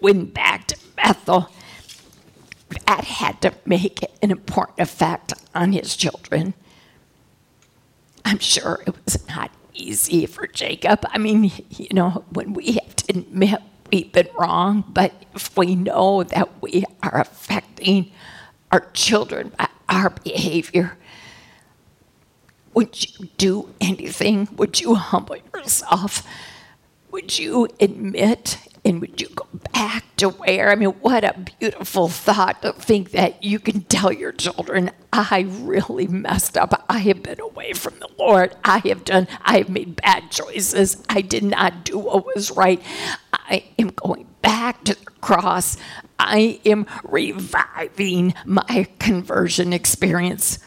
[0.00, 1.50] went back to Bethel,
[2.86, 6.54] that had to make an important effect on his children.
[8.24, 11.06] I'm sure it was not easy for Jacob.
[11.10, 13.60] I mean, you know, when we have to admit
[13.92, 18.10] we've been wrong, but if we know that we are affecting
[18.72, 20.96] our children by our behavior.
[22.74, 24.48] Would you do anything?
[24.56, 26.22] Would you humble yourself?
[27.10, 32.08] Would you admit and would you go back to where, I mean, what a beautiful
[32.08, 36.84] thought to think that you can tell your children, I really messed up.
[36.88, 38.54] I have been away from the Lord.
[38.62, 41.02] I have done, I have made bad choices.
[41.08, 42.80] I did not do what was right.
[43.48, 45.76] I am going back to the cross.
[46.18, 50.58] I am reviving my conversion experience.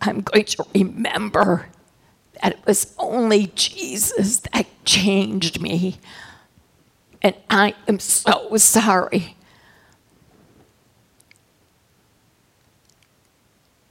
[0.00, 1.68] I'm going to remember
[2.42, 5.98] that it was only Jesus that changed me.
[7.22, 9.36] And I am so sorry.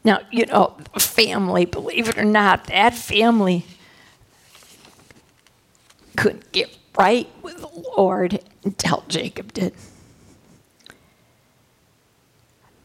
[0.03, 3.65] Now, you know, family, believe it or not, that family
[6.15, 9.73] couldn't get right with the Lord until Jacob did.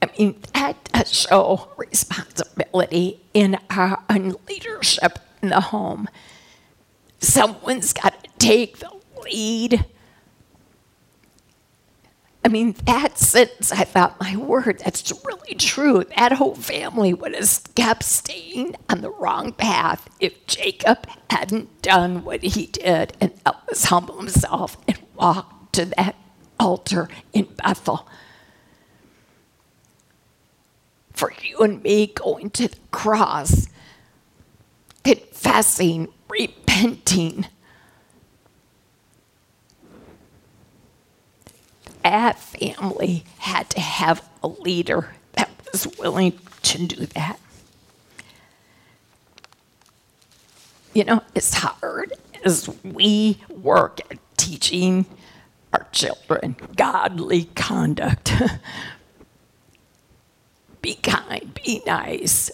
[0.01, 4.03] I mean, that does show responsibility in our
[4.49, 6.09] leadership in the home.
[7.19, 8.91] Someone's got to take the
[9.23, 9.85] lead.
[12.49, 16.05] I mean, that sentence, I thought, my word, that's really true.
[16.17, 22.25] That whole family would have kept staying on the wrong path if Jacob hadn't done
[22.25, 23.39] what he did and
[23.69, 26.17] was humble himself and walked to that
[26.59, 28.09] altar in Bethel.
[31.13, 33.69] For you and me going to the cross
[35.05, 37.45] confessing, repenting.
[42.09, 47.39] That family had to have a leader that was willing to do that.
[50.95, 52.15] You know, as hard
[52.47, 55.05] as we work at teaching
[55.75, 58.33] our children godly conduct.
[60.81, 62.51] be kind, be nice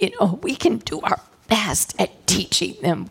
[0.00, 3.10] you know, we can do our best at teaching them,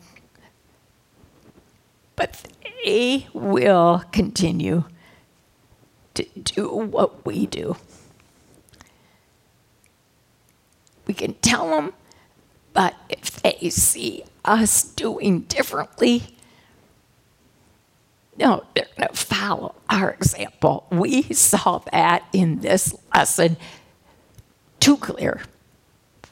[2.19, 2.45] but
[2.83, 4.83] they will continue
[6.13, 7.77] to do what we do.
[11.07, 11.93] We can tell them,
[12.73, 16.35] but if they see us doing differently,
[18.37, 20.87] no, they're going to follow our example.
[20.91, 23.55] We saw that in this lesson
[24.81, 25.43] too clear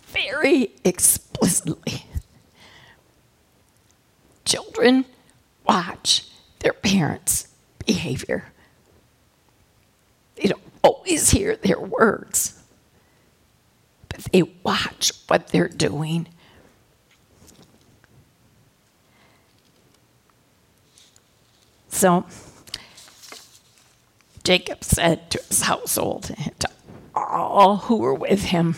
[0.08, 2.04] very explicitly.
[4.44, 5.06] Children
[5.68, 6.28] watch
[6.60, 7.48] their parents'
[7.86, 8.46] behavior.
[10.36, 12.62] They don't always hear their words,
[14.10, 16.28] but they watch what they're doing.
[21.90, 22.26] So
[24.44, 26.70] Jacob said to his household, and to
[27.16, 28.76] all who were with him,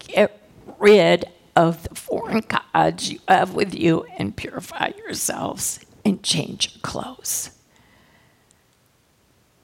[0.00, 0.36] get
[0.78, 2.42] rid of the foreign
[2.74, 7.50] gods you have with you and purify yourselves and change your clothes.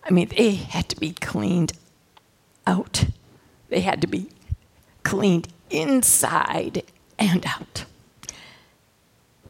[0.04, 1.72] I mean, they had to be cleaned
[2.66, 3.06] out,
[3.68, 4.30] they had to be
[5.02, 6.82] cleaned inside
[7.18, 7.84] and out.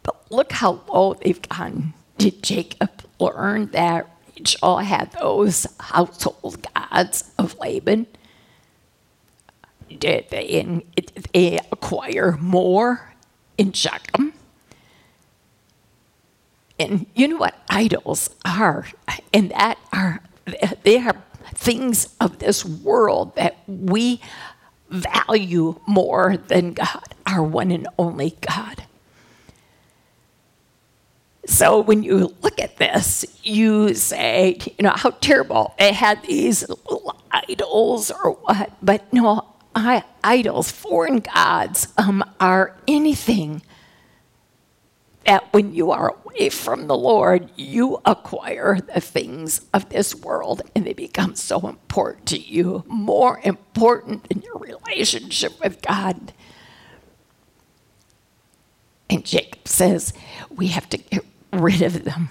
[0.02, 1.94] But look how low they've gotten.
[2.16, 8.06] Did Jacob learn that Rachel had those household gods of Laban?
[9.88, 10.84] They,
[11.32, 13.14] they acquire more
[13.56, 14.32] in Shechem?
[16.78, 18.86] And you know what idols are?
[19.32, 20.20] And that are
[20.82, 21.22] they are
[21.54, 24.20] things of this world that we
[24.90, 28.84] value more than God, our one and only God.
[31.46, 35.74] So when you look at this, you say, you know, how terrible.
[35.78, 43.62] They had these little idols or what, but no, idols, foreign gods, um, are anything
[45.24, 50.62] that when you are away from the Lord, you acquire the things of this world
[50.74, 56.32] and they become so important to you, more important than your relationship with God.
[59.10, 60.12] And Jacob says,
[60.50, 62.30] we have to get rid of them.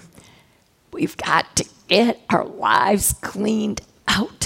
[0.92, 4.37] We've got to get our lives cleaned out.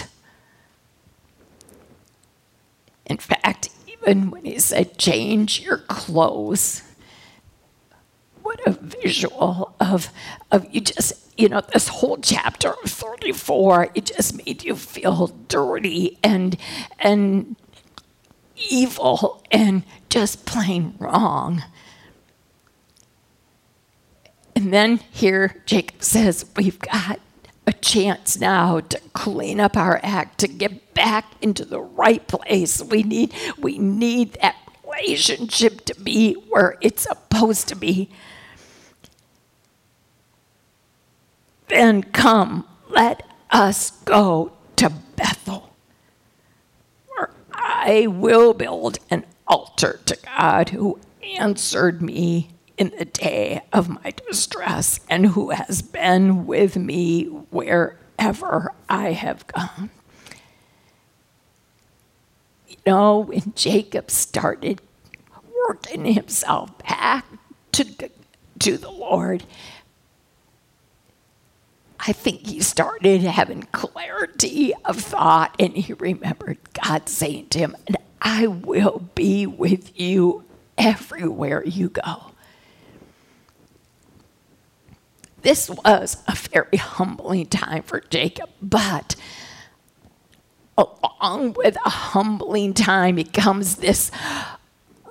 [3.13, 6.81] In fact, even when he said, change your clothes,
[8.41, 10.09] what a visual of,
[10.51, 15.27] of you just, you know, this whole chapter of 34, it just made you feel
[15.49, 16.57] dirty and,
[17.01, 17.55] and
[18.57, 21.63] evil and just plain wrong.
[24.57, 27.21] And then here Jacob says, We've got
[27.67, 32.83] a chance now to clean up our act, to get back into the right place.
[32.83, 38.11] We need, we need that relationship to be where it's supposed to be.
[41.69, 45.75] Then come, let us go to Bethel,
[47.09, 50.99] where I will build an altar to God who
[51.39, 52.51] answered me
[52.83, 59.47] in the day of my distress and who has been with me wherever I have
[59.47, 59.91] gone.
[62.66, 64.80] You know, when Jacob started
[65.68, 67.24] working himself back
[67.70, 68.11] to,
[68.59, 69.45] to the Lord,
[72.01, 77.76] I think he started having clarity of thought and he remembered God saying to him,
[78.20, 80.43] I will be with you
[80.76, 82.32] everywhere you go.
[85.43, 89.16] This was a very humbling time for Jacob, but
[90.78, 94.11] along with a humbling time, it comes this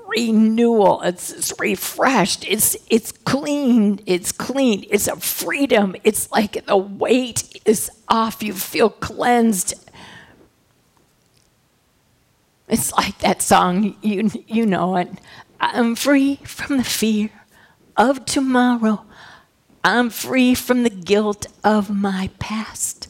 [0.08, 1.02] renewal.
[1.02, 2.46] It's, it's, refreshed.
[2.48, 4.00] It's it's clean.
[4.06, 4.86] It's clean.
[4.90, 5.96] It's a freedom.
[6.04, 8.44] It's like the weight is off.
[8.44, 9.74] You feel cleansed.
[12.68, 13.96] It's like that song.
[14.02, 15.10] You you know it.
[15.60, 17.30] I'm free from the fear
[17.98, 19.06] of tomorrow.
[19.84, 23.08] I'm free from the guilt of my past.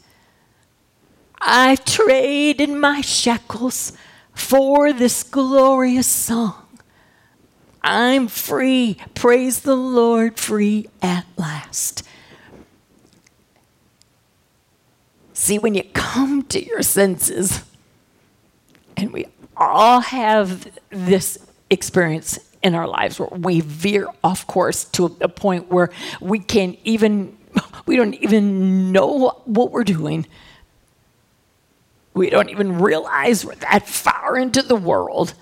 [1.41, 3.93] I've traded my shackles
[4.33, 6.67] for this glorious song.
[7.83, 8.97] I'm free.
[9.15, 12.03] Praise the Lord, free at last.
[15.33, 17.63] See, when you come to your senses,
[18.95, 19.25] and we
[19.57, 21.39] all have this
[21.71, 25.89] experience in our lives where we veer off course to a point where
[26.19, 27.37] we can't even,
[27.85, 30.27] we don't even know what we're doing.
[32.13, 35.33] We don't even realize we're that far into the world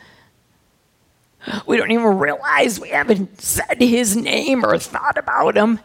[1.66, 5.80] we don't even realize we haven't said his name or thought about him.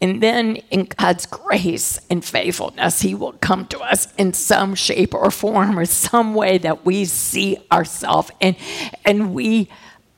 [0.00, 5.14] And then, in God's grace and faithfulness, He will come to us in some shape
[5.14, 8.56] or form or some way that we see ourselves and,
[9.04, 9.68] and we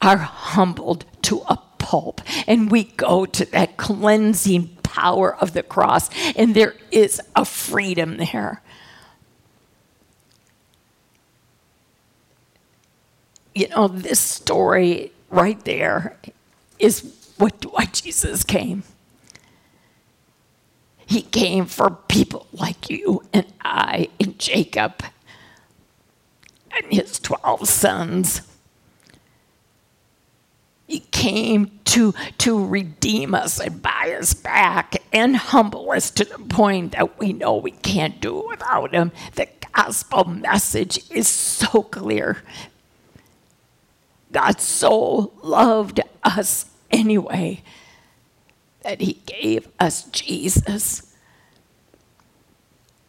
[0.01, 2.21] are humbled to a pulp.
[2.47, 8.19] And we go to that cleansing power of the cross, and there is a freedom
[8.19, 8.63] there.
[13.55, 16.19] you know, this story right there
[16.79, 18.83] is what why Jesus came.
[21.13, 25.03] He came for people like you and I and Jacob
[26.75, 28.41] and his 12 sons.
[30.87, 36.39] He came to, to redeem us and buy us back and humble us to the
[36.39, 39.13] point that we know we can't do it without him.
[39.35, 42.43] The gospel message is so clear
[44.33, 47.63] God so loved us anyway
[48.83, 51.15] that he gave us Jesus.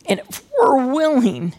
[0.06, 1.54] And if we're willing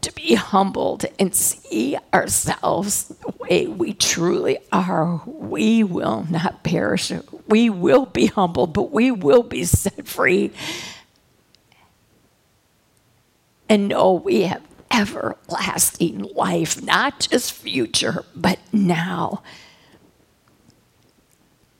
[0.00, 7.12] to be humbled and see ourselves the way we truly are, we will not perish.
[7.46, 10.52] We will be humbled, but we will be set free.
[13.68, 19.42] And know we have everlasting life, not just future, but now.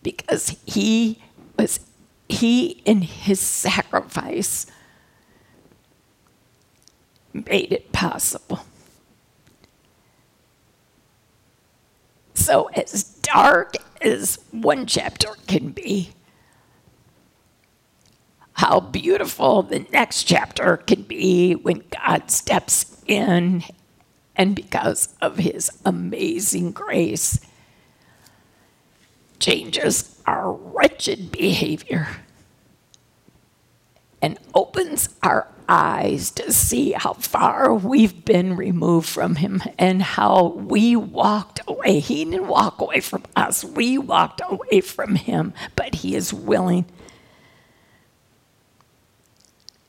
[0.03, 1.23] Because he
[1.59, 1.81] was,
[2.29, 4.67] he in his sacrifice
[7.33, 8.65] made it possible.
[12.35, 16.11] So, as dark as one chapter can be,
[18.55, 23.65] how beautiful the next chapter can be when God steps in
[24.37, 27.41] and because of his amazing grace
[29.43, 32.07] changes our wretched behavior
[34.23, 40.47] and opens our eyes to see how far we've been removed from him and how
[40.51, 41.99] we walked away.
[41.99, 46.85] He didn't walk away from us, we walked away from him, but he is willing.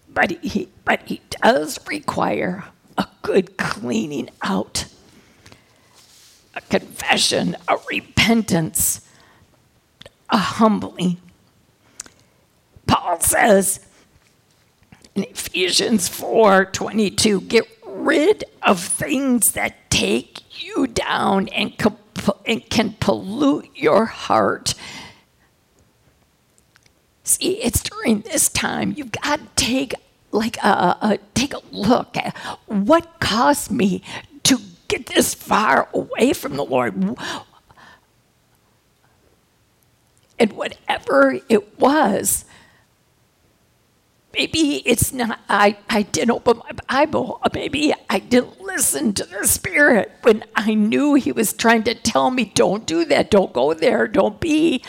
[0.09, 2.65] But he, but he does require
[2.97, 4.85] a good cleaning out,
[6.55, 9.02] a confession, a repentance,
[10.33, 11.17] a humbling.
[12.87, 13.79] Paul says
[15.15, 21.73] in Ephesians 4 22, get rid of things that take you down and,
[22.45, 24.73] and can pollute your heart.
[27.23, 29.93] See, it's during this time you've got to take
[30.31, 34.01] like a, uh, take a look at what caused me
[34.41, 37.17] to get this far away from the Lord.
[40.39, 42.45] And whatever it was,
[44.33, 47.39] maybe it's not, I, I didn't open my Bible.
[47.53, 52.31] Maybe I didn't listen to the Spirit when I knew He was trying to tell
[52.31, 54.83] me, don't do that, don't go there, don't be.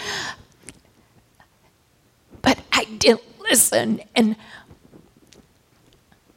[2.43, 4.01] But I didn't listen.
[4.15, 4.37] And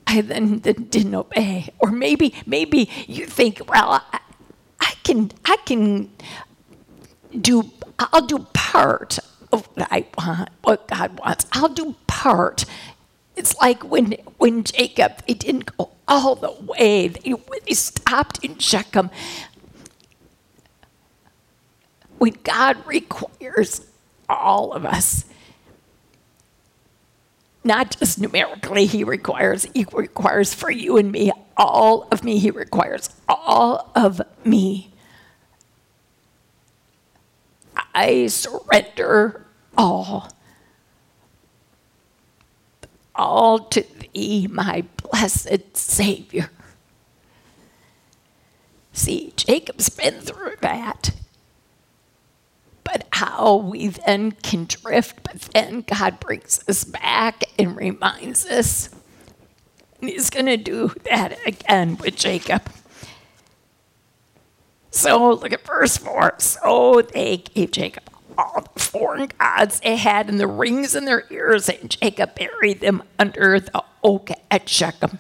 [0.05, 1.69] I then didn't obey.
[1.79, 4.19] Or maybe, maybe you think, well, I,
[4.79, 6.09] I can, I can
[7.39, 7.69] do,
[7.99, 9.19] I'll do part
[9.51, 11.45] of what I want, what God wants.
[11.51, 12.65] I'll do part.
[13.35, 17.07] It's like when when Jacob, they didn't go all the way.
[17.07, 19.09] They stopped in Shechem.
[22.17, 23.85] When God requires
[24.27, 25.25] all of us,
[27.63, 32.39] not just numerically, He requires, He requires for you and me, all of me.
[32.39, 34.93] He requires all of me.
[37.97, 40.29] I surrender all.
[43.15, 43.83] All to
[44.13, 46.51] thee, my blessed Savior.
[48.93, 51.09] See, Jacob's been through that.
[52.83, 58.89] But how we then can drift, but then God brings us back and reminds us.
[60.01, 62.61] He's going to do that again with Jacob.
[64.91, 66.35] So look at verse 4.
[66.39, 68.03] So they gave Jacob
[68.37, 72.81] all the foreign gods they had and the rings in their ears, and Jacob buried
[72.81, 75.19] them under the oak at Shechem.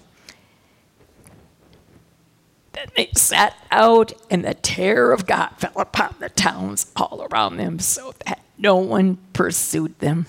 [2.73, 7.57] Then they set out, and the terror of God fell upon the towns all around
[7.57, 10.27] them, so that no one pursued them.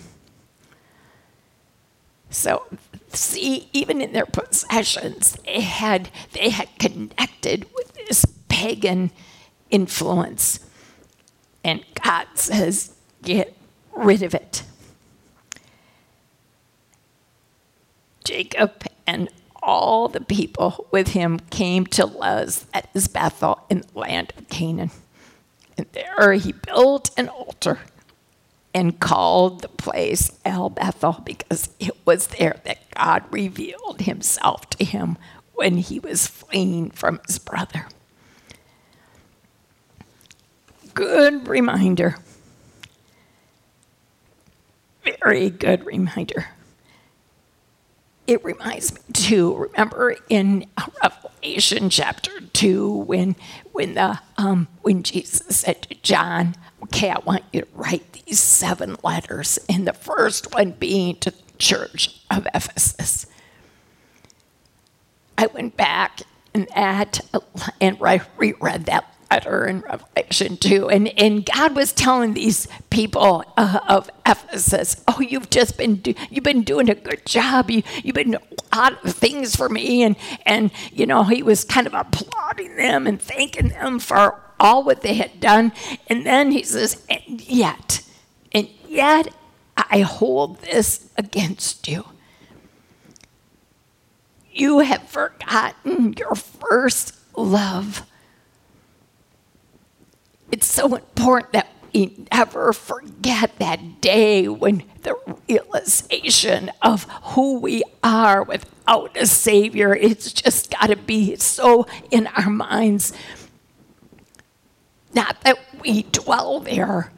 [2.30, 2.64] So,
[3.08, 8.24] see, even in their possessions, they had they had connected with this
[8.58, 9.12] pagan
[9.70, 10.58] influence.
[11.62, 12.92] And God says,
[13.22, 13.56] get
[13.96, 14.64] rid of it.
[18.24, 19.28] Jacob and
[19.62, 24.48] all the people with him came to Luz, that is Bethel, in the land of
[24.48, 24.90] Canaan.
[25.76, 27.78] And there he built an altar
[28.74, 34.84] and called the place El Bethel because it was there that God revealed himself to
[34.84, 35.16] him
[35.54, 37.86] when he was fleeing from his brother
[40.98, 42.16] good reminder.
[45.22, 46.48] Very good reminder.
[48.26, 49.54] It reminds me too.
[49.54, 50.66] Remember in
[51.02, 53.36] Revelation chapter two, when
[53.72, 58.40] when the um, when Jesus said to John, "Okay, I want you to write these
[58.40, 63.26] seven letters," and the first one being to the church of Ephesus.
[65.38, 66.22] I went back
[66.52, 67.20] and at
[67.80, 70.88] and reread that letter in Revelation 2.
[70.90, 76.14] And, and God was telling these people uh, of Ephesus, oh, you've just been, do-
[76.30, 77.70] you've been doing a good job.
[77.70, 80.02] You, you've been a lot of things for me.
[80.02, 80.16] And,
[80.46, 85.02] and, you know, he was kind of applauding them and thanking them for all what
[85.02, 85.72] they had done.
[86.08, 88.02] And then he says, and yet,
[88.52, 89.34] and yet
[89.76, 92.04] I hold this against you.
[94.50, 98.04] You have forgotten your first love
[100.50, 105.16] it's so important that we never forget that day when the
[105.48, 112.26] realization of who we are without a Savior, it's just got to be so in
[112.28, 113.12] our minds.
[115.14, 117.12] Not that we dwell there,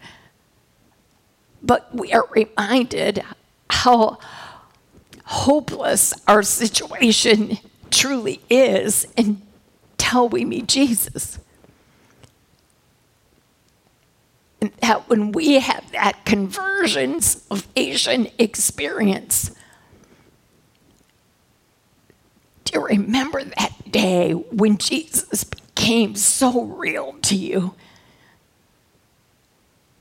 [1.63, 3.23] but we are reminded
[3.69, 4.19] how
[5.25, 7.59] hopeless our situation
[7.91, 11.39] truly is until we meet Jesus.
[14.91, 19.53] That when we have that conversion salvation experience,
[22.65, 27.77] do you remember that day when Jesus became so real to you?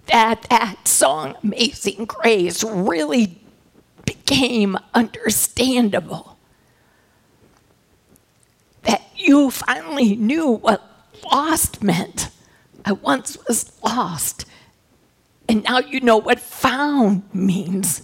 [0.08, 3.40] That that song, Amazing Grace, really
[4.06, 6.36] became understandable.
[8.82, 10.82] That you finally knew what
[11.32, 12.32] lost meant.
[12.84, 14.46] I once was lost,
[15.50, 18.04] and now you know what found means.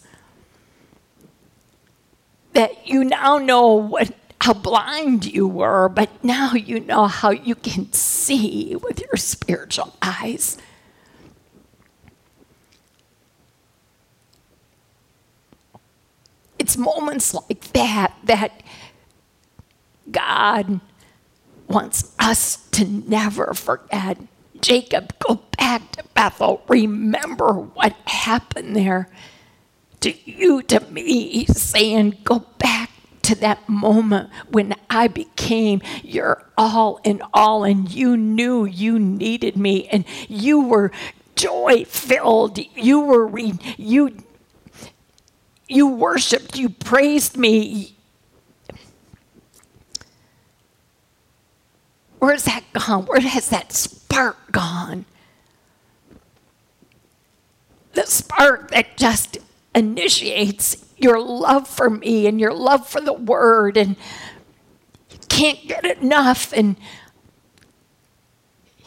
[2.53, 7.55] That you now know what how blind you were, but now you know how you
[7.55, 10.57] can see with your spiritual eyes.
[16.57, 18.63] It's moments like that that
[20.09, 20.79] God
[21.67, 24.17] wants us to never forget
[24.61, 26.63] Jacob, go back to Bethel.
[26.67, 29.09] remember what happened there
[30.01, 32.91] to you, to me, He's saying, Go back
[33.23, 39.57] to that moment when I became your all in all, and you knew you needed
[39.57, 40.91] me, and you were
[41.35, 42.59] joy filled.
[42.75, 44.15] You were re- you
[45.67, 47.94] you worshiped, you praised me.
[52.25, 53.05] Where's that gone?
[53.05, 55.05] Where has that spark gone?
[57.93, 59.37] The spark that just
[59.75, 63.95] initiates your love for me and your love for the word, and
[65.11, 66.51] you can't get enough.
[66.51, 66.77] And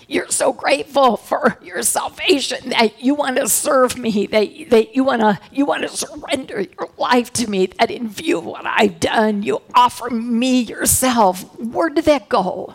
[0.09, 5.05] you're so grateful for your salvation that you want to serve me, that, that you
[5.05, 8.67] want to you want to surrender your life to me, that in view of what
[8.67, 11.57] I've done, you offer me yourself.
[11.57, 12.75] Where did that go?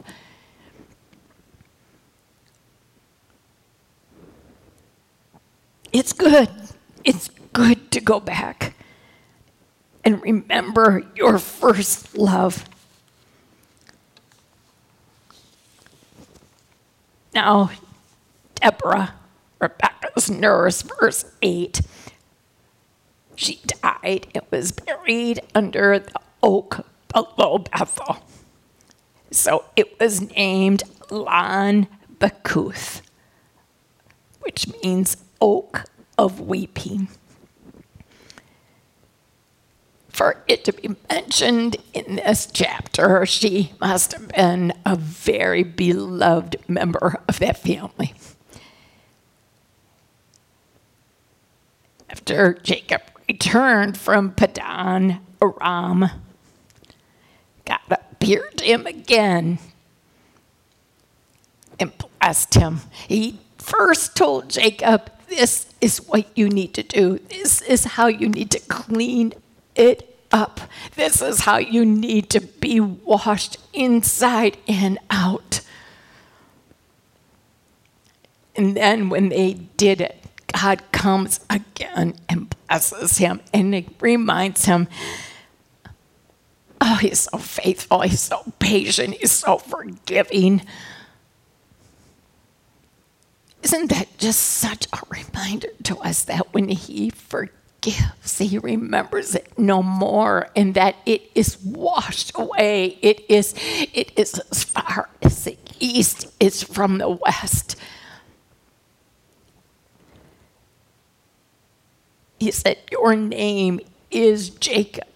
[5.93, 6.49] It's good.
[7.03, 8.75] It's good to go back
[10.03, 12.65] and remember your first love.
[17.35, 17.69] Now,
[18.55, 19.13] Deborah,
[19.59, 21.81] Rebecca's nurse, verse 8,
[23.35, 28.17] she died and was buried under the oak below Bethel.
[29.29, 31.87] So it was named Allon
[32.19, 33.01] Bakuth,
[34.41, 35.83] which means oak
[36.17, 37.09] of weeping.
[40.07, 46.55] For it to be mentioned in this chapter, she must have been a very beloved
[46.67, 48.13] member of that family.
[52.09, 56.05] After Jacob returned from Paddan Aram,
[57.65, 59.57] God appeared to him again
[61.79, 62.81] and blessed him.
[63.07, 67.17] He first told Jacob, This is what you need to do.
[67.17, 69.33] This is how you need to clean
[69.75, 70.61] it up.
[70.95, 75.61] This is how you need to be washed inside and out.
[78.55, 80.23] And then when they did it,
[80.53, 84.87] God comes again and blesses him and it reminds him
[86.79, 90.61] oh, he's so faithful, he's so patient, he's so forgiving.
[93.63, 99.57] Isn't that just such a reminder to us that when he forgives, he remembers it
[99.57, 102.97] no more and that it is washed away.
[103.01, 107.77] It is, it is as far as the east is from the west.
[112.39, 113.79] He said, Your name
[114.11, 115.07] is Jacob,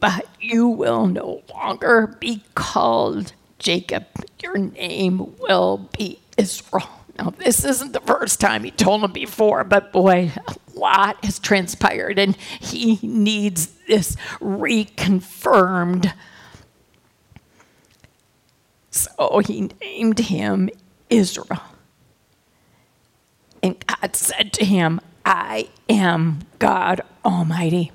[0.00, 4.06] but you will no longer be called Jacob.
[4.42, 7.01] Your name will be Israel.
[7.18, 11.38] Now, this isn't the first time he told him before, but boy, a lot has
[11.38, 16.12] transpired, and he needs this reconfirmed.
[18.90, 20.70] So he named him
[21.10, 21.62] Israel.
[23.62, 27.92] And God said to him, I am God Almighty.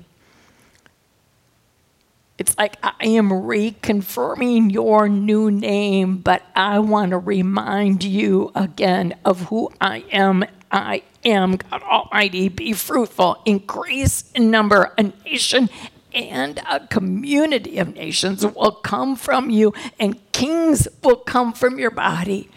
[2.38, 9.16] It's like I am reconfirming your new name, but I want to remind you again
[9.24, 10.44] of who I am.
[10.70, 12.48] I am God Almighty.
[12.48, 14.94] Be fruitful, increase in number.
[14.96, 15.68] A nation
[16.14, 21.90] and a community of nations will come from you, and kings will come from your
[21.90, 22.48] body.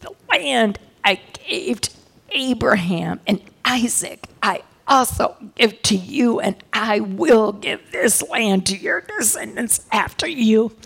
[0.00, 1.90] The land I gave to
[2.30, 4.62] Abraham and Isaac, I
[4.92, 10.76] also give to you, and I will give this land to your descendants after you.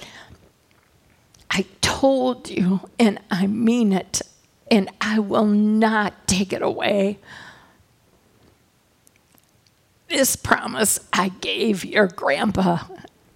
[1.51, 4.23] I told you, and I mean it,
[4.71, 7.19] and I will not take it away.
[10.09, 12.85] This promise I gave your grandpa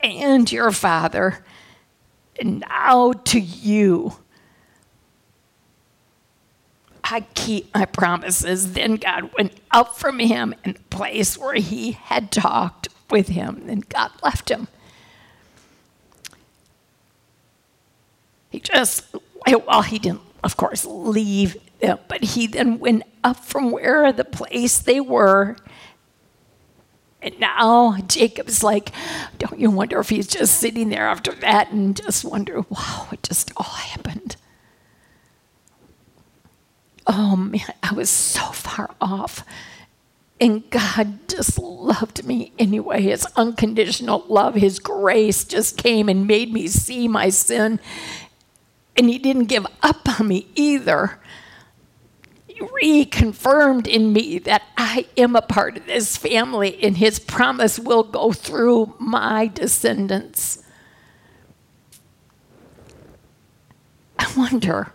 [0.00, 1.44] and your father,
[2.38, 4.14] and now to you.
[7.10, 8.74] I keep my promises.
[8.74, 13.64] Then God went up from him in the place where he had talked with him,
[13.68, 14.68] and God left him.
[18.50, 19.04] He just,
[19.46, 24.24] well, he didn't, of course, leave them, but he then went up from where the
[24.24, 25.56] place they were.
[27.22, 28.92] And now Jacob's like,
[29.38, 33.22] don't you wonder if he's just sitting there after that and just wonder, wow, it
[33.22, 34.36] just all happened
[37.10, 39.44] oh man, I was so far off.
[40.40, 43.02] And God just loved me anyway.
[43.02, 47.80] His unconditional love, His grace just came and made me see my sin.
[48.96, 51.18] And He didn't give up on me either.
[52.46, 57.78] He reconfirmed in me that I am a part of this family and his promise
[57.78, 60.62] will go through my descendants.
[64.18, 64.92] I wonder,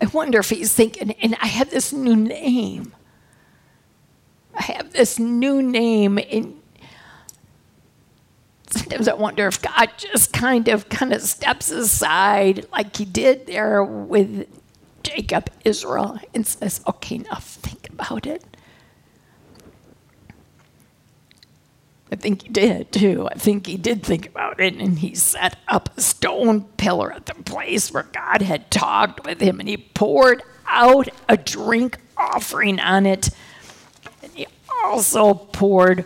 [0.00, 2.94] I wonder if he's thinking, and I have this new name.
[4.54, 6.60] I have this new name and
[8.70, 13.46] sometimes I wonder if God just kind of kind of steps aside like he did
[13.46, 14.46] there with
[15.02, 18.44] Jacob, Israel, and says, okay, now think about it.
[22.12, 23.28] I think he did too.
[23.30, 27.26] I think he did think about it, and he set up a stone pillar at
[27.26, 32.80] the place where God had talked with him, and he poured out a drink offering
[32.80, 33.30] on it,
[34.22, 34.46] and he
[34.82, 36.04] also poured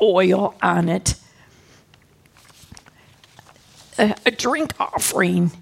[0.00, 1.14] oil on it.
[3.98, 5.52] A, a drink offering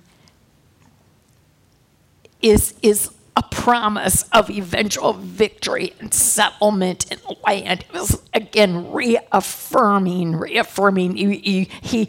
[2.41, 3.11] is, is
[3.51, 7.85] promise of eventual victory and settlement in the land.
[7.89, 11.17] It was again reaffirming, reaffirming.
[11.17, 12.09] He, he, he,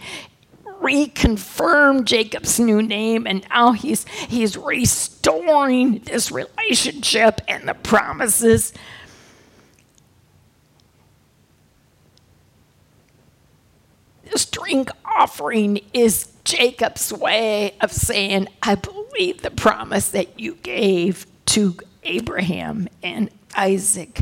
[0.81, 8.71] reconfirmed Jacob's new name, and now he's he's restoring this relationship and the promises.
[14.31, 21.26] This drink offering is Jacob's way of saying, I believe the promise that you gave
[21.48, 24.22] to Abraham and Isaac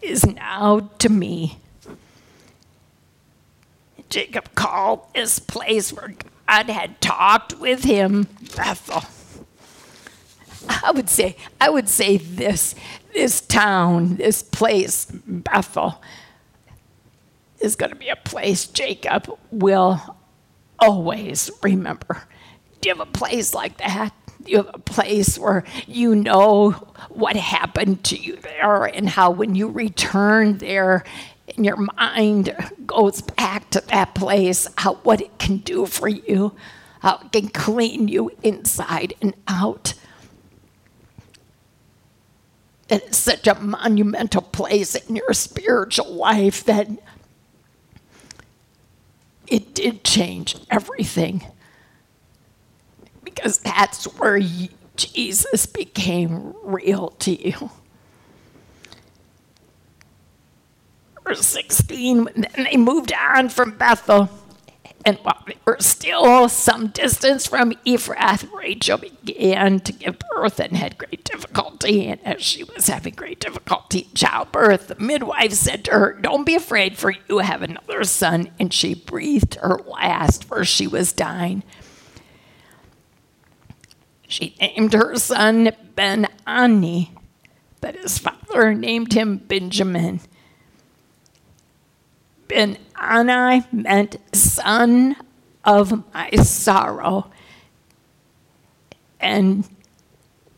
[0.00, 1.58] is now to me.
[4.08, 6.14] Jacob called this place where
[6.48, 9.02] God had talked with him Bethel.
[10.68, 12.74] I would say, I would say this,
[13.12, 16.02] this town, this place, Bethel,
[17.66, 20.16] is going to be a place Jacob will
[20.78, 22.22] always remember.
[22.80, 24.14] Do you have a place like that?
[24.42, 26.70] Do you have a place where you know
[27.10, 31.04] what happened to you there and how when you return there,
[31.56, 32.54] and your mind
[32.86, 36.54] goes back to that place, how what it can do for you,
[37.00, 39.94] how it can clean you inside and out.
[42.88, 46.88] It's such a monumental place in your spiritual life that
[49.48, 51.44] it did change everything
[53.24, 54.40] because that's where
[54.96, 57.70] Jesus became real to you.
[61.24, 64.30] Verse 16, then they moved on from Bethel.
[65.06, 70.76] And while they were still some distance from Ephrath, Rachel began to give birth and
[70.76, 72.08] had great difficulty.
[72.08, 76.44] And as she was having great difficulty in childbirth, the midwife said to her, Don't
[76.44, 78.50] be afraid, for you have another son.
[78.58, 81.62] And she breathed her last, for she was dying.
[84.26, 87.14] She named her son Ben Ani,
[87.80, 90.20] but his father named him Benjamin.
[92.48, 95.16] Ben Ani meant son
[95.64, 97.30] of my sorrow.
[99.20, 99.68] And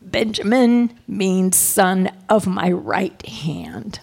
[0.01, 3.99] Benjamin means son of my right hand.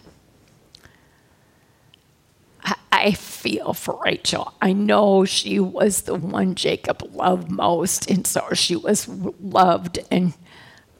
[2.91, 4.55] I feel for Rachel.
[4.61, 10.33] I know she was the one Jacob loved most, and so she was loved and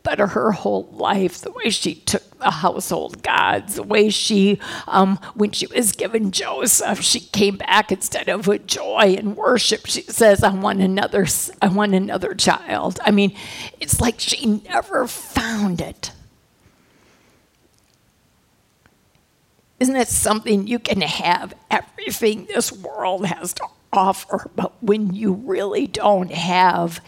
[0.07, 5.19] but her whole life, the way she took the household gods, the way she, um,
[5.35, 9.87] when she was given Joseph, she came back instead of with joy and worship.
[9.87, 11.27] She says, "I want another,
[11.63, 13.35] I want another child." I mean,
[13.81, 16.13] it's like she never found it.
[19.79, 25.33] Isn't it something you can have everything this world has to offer, but when you
[25.33, 27.01] really don't have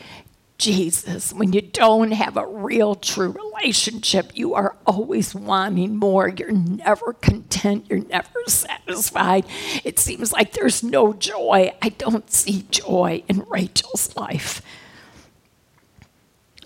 [0.58, 6.28] Jesus, when you don't have a real, true relationship, you are always wanting more.
[6.28, 7.86] You're never content.
[7.88, 9.46] You're never satisfied.
[9.84, 11.72] It seems like there's no joy.
[11.80, 14.60] I don't see joy in Rachel's life.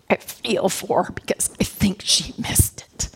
[0.09, 3.11] I feel for her because I think she missed it.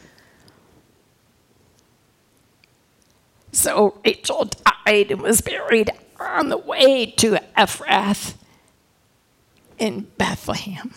[3.50, 4.50] So Rachel
[4.84, 8.34] died and was buried on the way to Ephrath
[9.78, 10.94] in Bethlehem.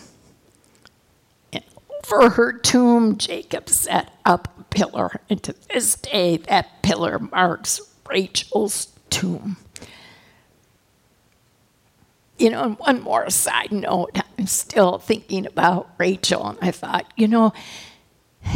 [1.52, 1.64] And
[2.04, 7.80] over her tomb, Jacob set up a pillar, and to this day, that pillar marks
[8.08, 9.56] Rachel's tomb.
[12.38, 17.12] You know, and one more side note, I'm still thinking about Rachel, and I thought,
[17.16, 17.52] you know,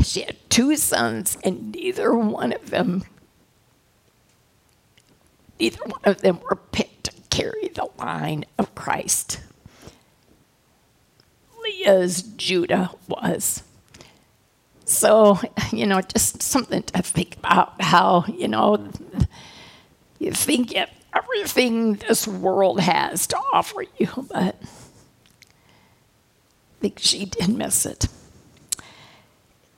[0.02, 3.04] she had two sons, and neither one of them,
[5.60, 9.40] neither one of them were picked to carry the line of Christ
[11.86, 13.62] as Judah was.
[14.84, 15.38] So,
[15.72, 18.90] you know, just something to think about how, you know,
[20.18, 24.66] you think of everything this world has to offer you, but I
[26.80, 28.06] think she did miss it.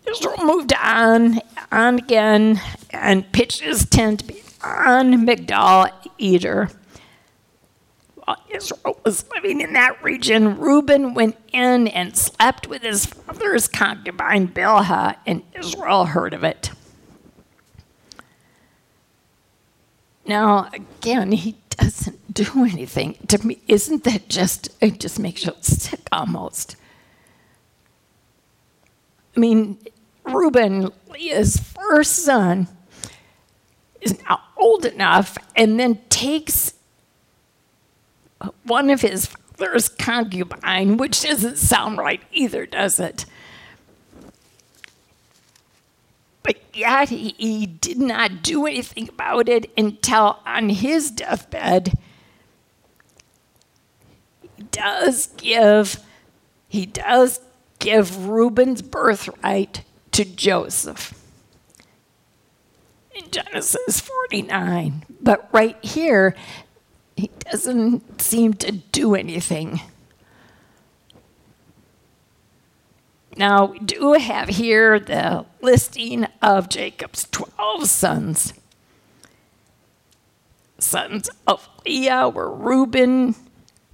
[0.08, 1.40] Israel moved on,
[1.72, 2.60] on again,
[2.90, 4.22] and pitched his tent
[4.62, 6.70] on Migdal Eder.
[8.26, 13.68] While Israel was living in that region, Reuben went in and slept with his father's
[13.68, 16.70] concubine Bilhah, and Israel heard of it.
[20.26, 23.14] Now, again, he doesn't do anything.
[23.28, 26.74] To me, isn't that just, it just makes you sick almost.
[29.36, 29.78] I mean,
[30.24, 32.66] Reuben, Leah's first son,
[34.00, 36.74] is now old enough and then takes
[38.64, 43.24] one of his father's concubine, which doesn't sound right either, does it?
[46.42, 51.94] But yet he, did not do anything about it until on his deathbed,
[54.40, 55.98] he does give,
[56.68, 57.40] he does
[57.78, 59.82] give Reuben's birthright
[60.12, 61.14] to Joseph
[63.16, 65.04] in Genesis 49.
[65.20, 66.34] But right here,
[67.16, 69.80] he doesn't seem to do anything.
[73.36, 78.54] Now, we do have here the listing of Jacob's 12 sons.
[80.78, 83.34] Sons of Leah were Reuben,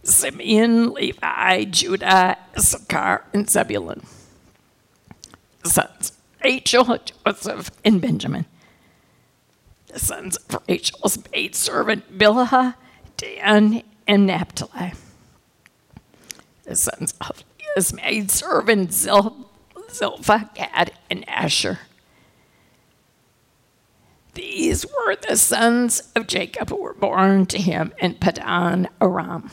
[0.02, 4.02] Simeon, Levi, Judah, Issachar, and Zebulun
[5.64, 8.46] sons of Rachel, Joseph, and Benjamin.
[9.88, 12.74] The sons of Rachel's maidservant Bilhah,
[13.22, 14.94] Dan, and Naphtali.
[16.64, 17.44] The sons of
[17.76, 19.48] Leah's maidservant Zil-
[19.90, 21.78] Zilpah, Gad, and Asher.
[24.34, 29.50] These were the sons of Jacob who were born to him in Paddan Aram.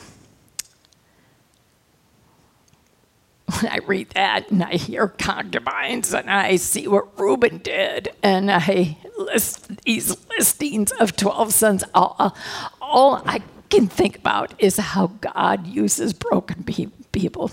[3.60, 8.50] when I read that and I hear concubines and I see what Reuben did and
[8.50, 12.36] I list these listings of 12 sons, all,
[12.80, 17.52] all I can think about is how God uses broken people.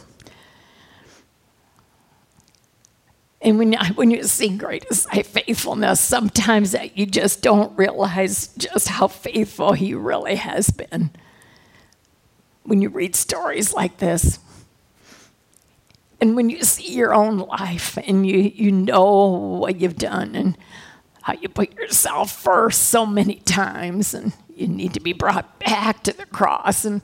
[3.42, 8.48] And when, when you sing Great is Thy Faithfulness, sometimes that you just don't realize
[8.58, 11.12] just how faithful He really has been.
[12.64, 14.40] When you read stories like this,
[16.20, 19.28] and when you see your own life and you, you know
[19.62, 20.58] what you've done and
[21.22, 26.04] how you put yourself first so many times and you need to be brought back
[26.04, 27.02] to the cross and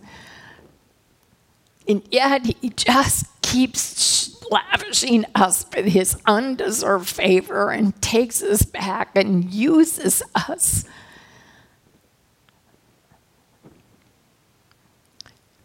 [1.88, 9.16] and yet he just keeps lavishing us with his undeserved favor and takes us back
[9.16, 10.86] and uses us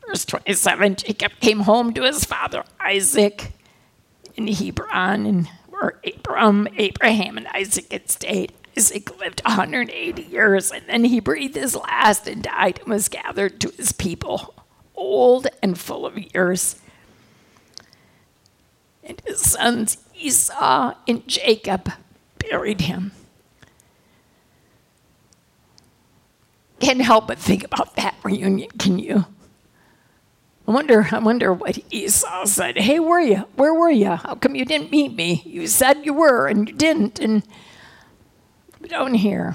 [0.06, 3.52] Verse 27 Jacob came home to his father Isaac
[4.38, 8.52] in Hebron, and where Abram, Abraham, and Isaac had stayed.
[8.76, 13.60] Isaac lived 180 years, and then he breathed his last and died and was gathered
[13.60, 14.54] to his people,
[14.94, 16.76] old and full of years.
[19.02, 21.92] And his sons Esau and Jacob
[22.38, 23.12] buried him.
[26.80, 29.26] Can't help but think about that reunion, can you?
[30.66, 32.78] I wonder, I wonder what Esau said.
[32.78, 33.36] Hey, where you?
[33.56, 34.10] Where were you?
[34.10, 35.42] How come you didn't meet me?
[35.44, 37.42] You said you were and you didn't, and
[38.88, 39.54] we don't hear.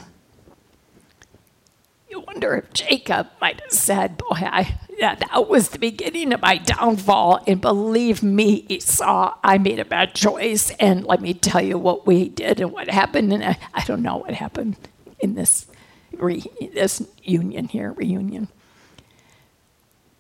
[2.07, 6.41] You wonder if Jacob might have said, Boy, I, yeah, that was the beginning of
[6.41, 7.43] my downfall.
[7.47, 10.69] And believe me, Esau, I made a bad choice.
[10.79, 13.33] And let me tell you what we did and what happened.
[13.33, 14.75] And I, I don't know what happened
[15.17, 15.65] in this,
[16.11, 18.49] re, this union here, reunion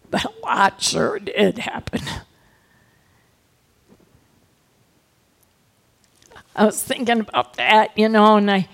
[0.09, 2.01] but a lot sure did happen.
[6.55, 8.67] I was thinking about that, you know, and I.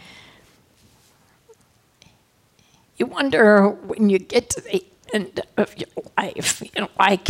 [3.00, 7.30] You wonder when you get to the end of your life, you know, like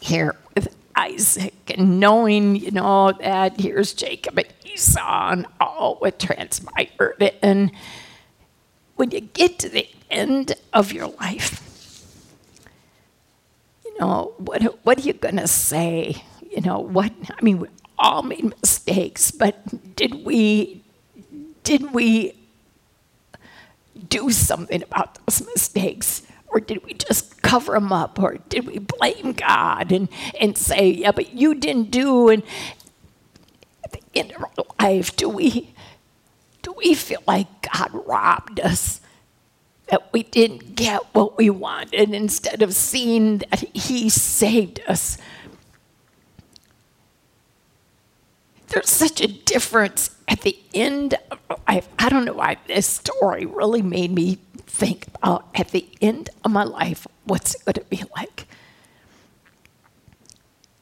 [0.00, 6.18] here with Isaac and knowing, you know, that here's Jacob and Esau and all what
[6.18, 7.30] transpired.
[7.42, 7.72] And
[8.96, 11.62] when you get to the end of your life,
[13.84, 16.24] you know, what, what are you going to say?
[16.50, 17.68] You know, what, I mean, we
[17.98, 20.82] all made mistakes, but did we,
[21.64, 22.34] did we
[23.96, 26.22] do something about those mistakes?
[26.48, 28.18] Or did we just cover them up?
[28.18, 30.08] Or did we blame God and,
[30.40, 32.28] and say, yeah, but you didn't do?
[32.28, 32.42] And
[33.84, 35.74] at the end of our life, do we,
[36.62, 39.00] do we feel like God robbed us?
[39.88, 45.18] That we didn't get what we wanted instead of seeing that He saved us
[48.68, 51.14] there's such a difference at the end.
[51.50, 55.88] Of, I, I don't know why this story really made me think about at the
[56.00, 58.46] end of my life, what's it going to be like?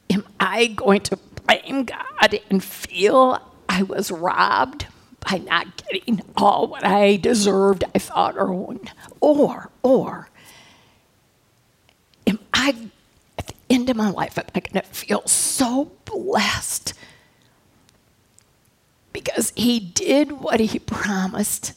[0.09, 4.87] Am I going to blame God and feel I was robbed
[5.29, 8.77] by not getting all what I deserved, I thought, or,
[9.19, 10.29] or, or
[12.27, 12.75] am I,
[13.37, 16.93] at the end of my life, am I going to feel so blessed
[19.25, 21.73] because he did what he promised.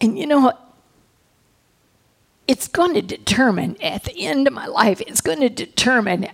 [0.00, 0.60] And you know what?
[2.46, 6.28] It's going to determine at the end of my life, it's going to determine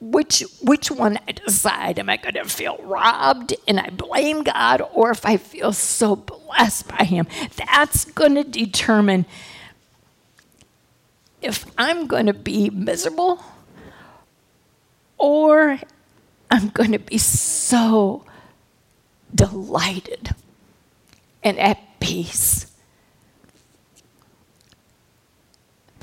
[0.00, 1.98] which which one I decide.
[1.98, 6.16] Am I going to feel robbed and I blame God, or if I feel so
[6.16, 7.26] blessed by Him?
[7.56, 9.24] That's going to determine
[11.40, 13.42] if I'm going to be miserable
[15.16, 15.80] or
[16.50, 18.24] I'm going to be so
[19.34, 20.34] delighted
[21.42, 22.66] and at peace.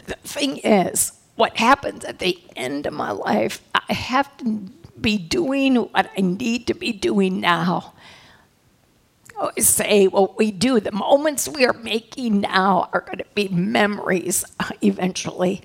[0.06, 4.70] The thing is, what happens at the end of my life, I have to
[5.00, 7.94] be doing what I need to be doing now.
[9.36, 13.26] I always say what we do, the moments we are making now are going to
[13.36, 15.62] be memories uh, eventually.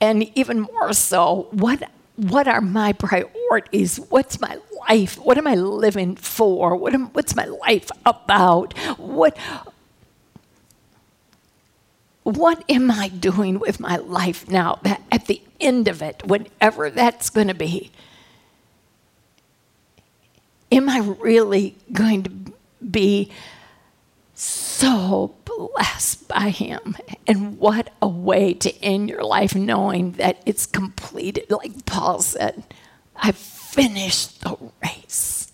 [0.00, 1.88] And even more so, what
[2.20, 3.96] what are my priorities?
[3.96, 5.16] What's my life?
[5.18, 6.76] What am I living for?
[6.76, 8.76] What am, what's my life about?
[8.98, 9.38] What,
[12.24, 16.90] what am I doing with my life now that at the end of it, whenever
[16.90, 17.90] that's going to be?
[20.70, 22.30] Am I really going to
[22.84, 23.30] be
[24.40, 26.96] so blessed by Him.
[27.26, 31.50] And what a way to end your life knowing that it's completed.
[31.50, 32.64] Like Paul said,
[33.16, 35.52] I've finished the race,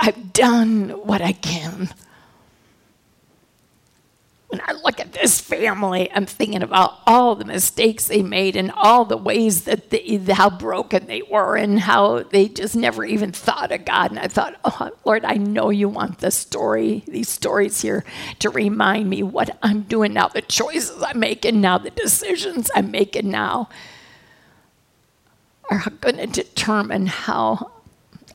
[0.00, 1.90] I've done what I can
[4.50, 8.72] when I look at this family, I'm thinking about all the mistakes they made and
[8.72, 13.30] all the ways that they, how broken they were and how they just never even
[13.30, 14.10] thought of God.
[14.10, 18.04] And I thought, oh, Lord, I know you want this story, these stories here
[18.40, 22.90] to remind me what I'm doing now, the choices I'm making now, the decisions I'm
[22.90, 23.68] making now
[25.70, 27.70] are going to determine how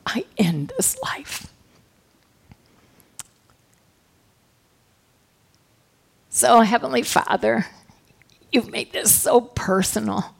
[0.06, 1.52] I end this life.
[6.36, 7.64] So, Heavenly Father,
[8.52, 10.34] you've made this so personal.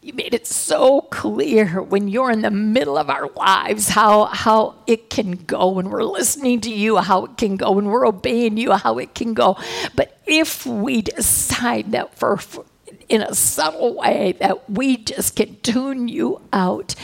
[0.00, 4.76] You made it so clear when you're in the middle of our lives how, how
[4.86, 8.58] it can go when we're listening to you, how it can go when we're obeying
[8.58, 9.56] you, how it can go.
[9.96, 12.64] But if we decide that for, for
[13.08, 16.94] in a subtle way that we just can tune you out,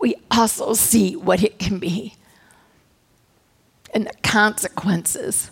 [0.00, 2.14] we also see what it can be
[3.94, 5.50] and the consequences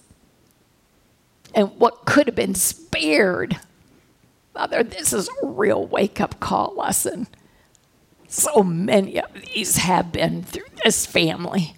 [1.55, 3.59] and what could have been spared.
[4.53, 7.29] Father, this is a real wake up call lesson.
[8.29, 11.75] So many of these have been through this family.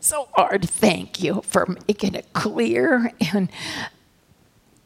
[0.00, 3.50] So, Lord, thank you for making it clear and,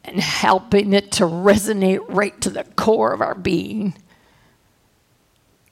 [0.03, 3.95] and helping it to resonate right to the core of our being.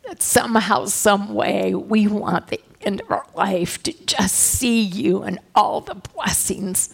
[0.06, 5.24] That somehow, some way, we want the end of our life to just see you
[5.24, 6.94] and all the blessings.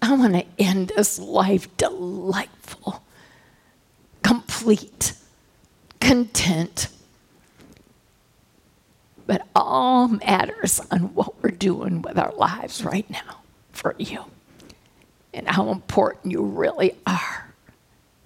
[0.00, 3.02] I want to end this life delightful,
[4.22, 5.12] complete,
[6.00, 6.88] content.
[9.26, 13.42] But all matters on what we're doing with our lives right now
[13.72, 14.24] for you
[15.34, 17.52] and how important you really are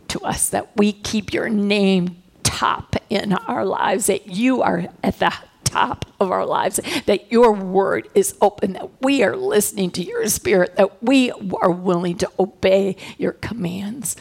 [0.08, 2.21] to us that we keep your name
[2.52, 5.32] top in our lives, that you are at the
[5.64, 10.28] top of our lives, that your word is open, that we are listening to your
[10.28, 14.16] spirit, that we are willing to obey your commands.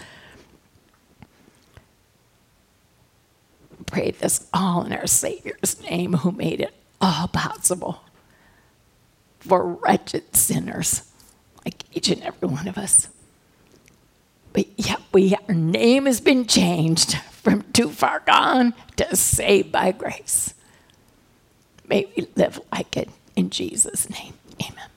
[3.86, 8.04] Pray this all in our Savior's name who made it all possible
[9.40, 11.12] for wretched sinners
[11.66, 13.10] like each and every one of us.
[14.54, 19.92] But yet we our name has been changed from too far gone to save by
[19.92, 20.54] grace.
[21.88, 24.34] May we live like it in Jesus' name.
[24.62, 24.91] Amen.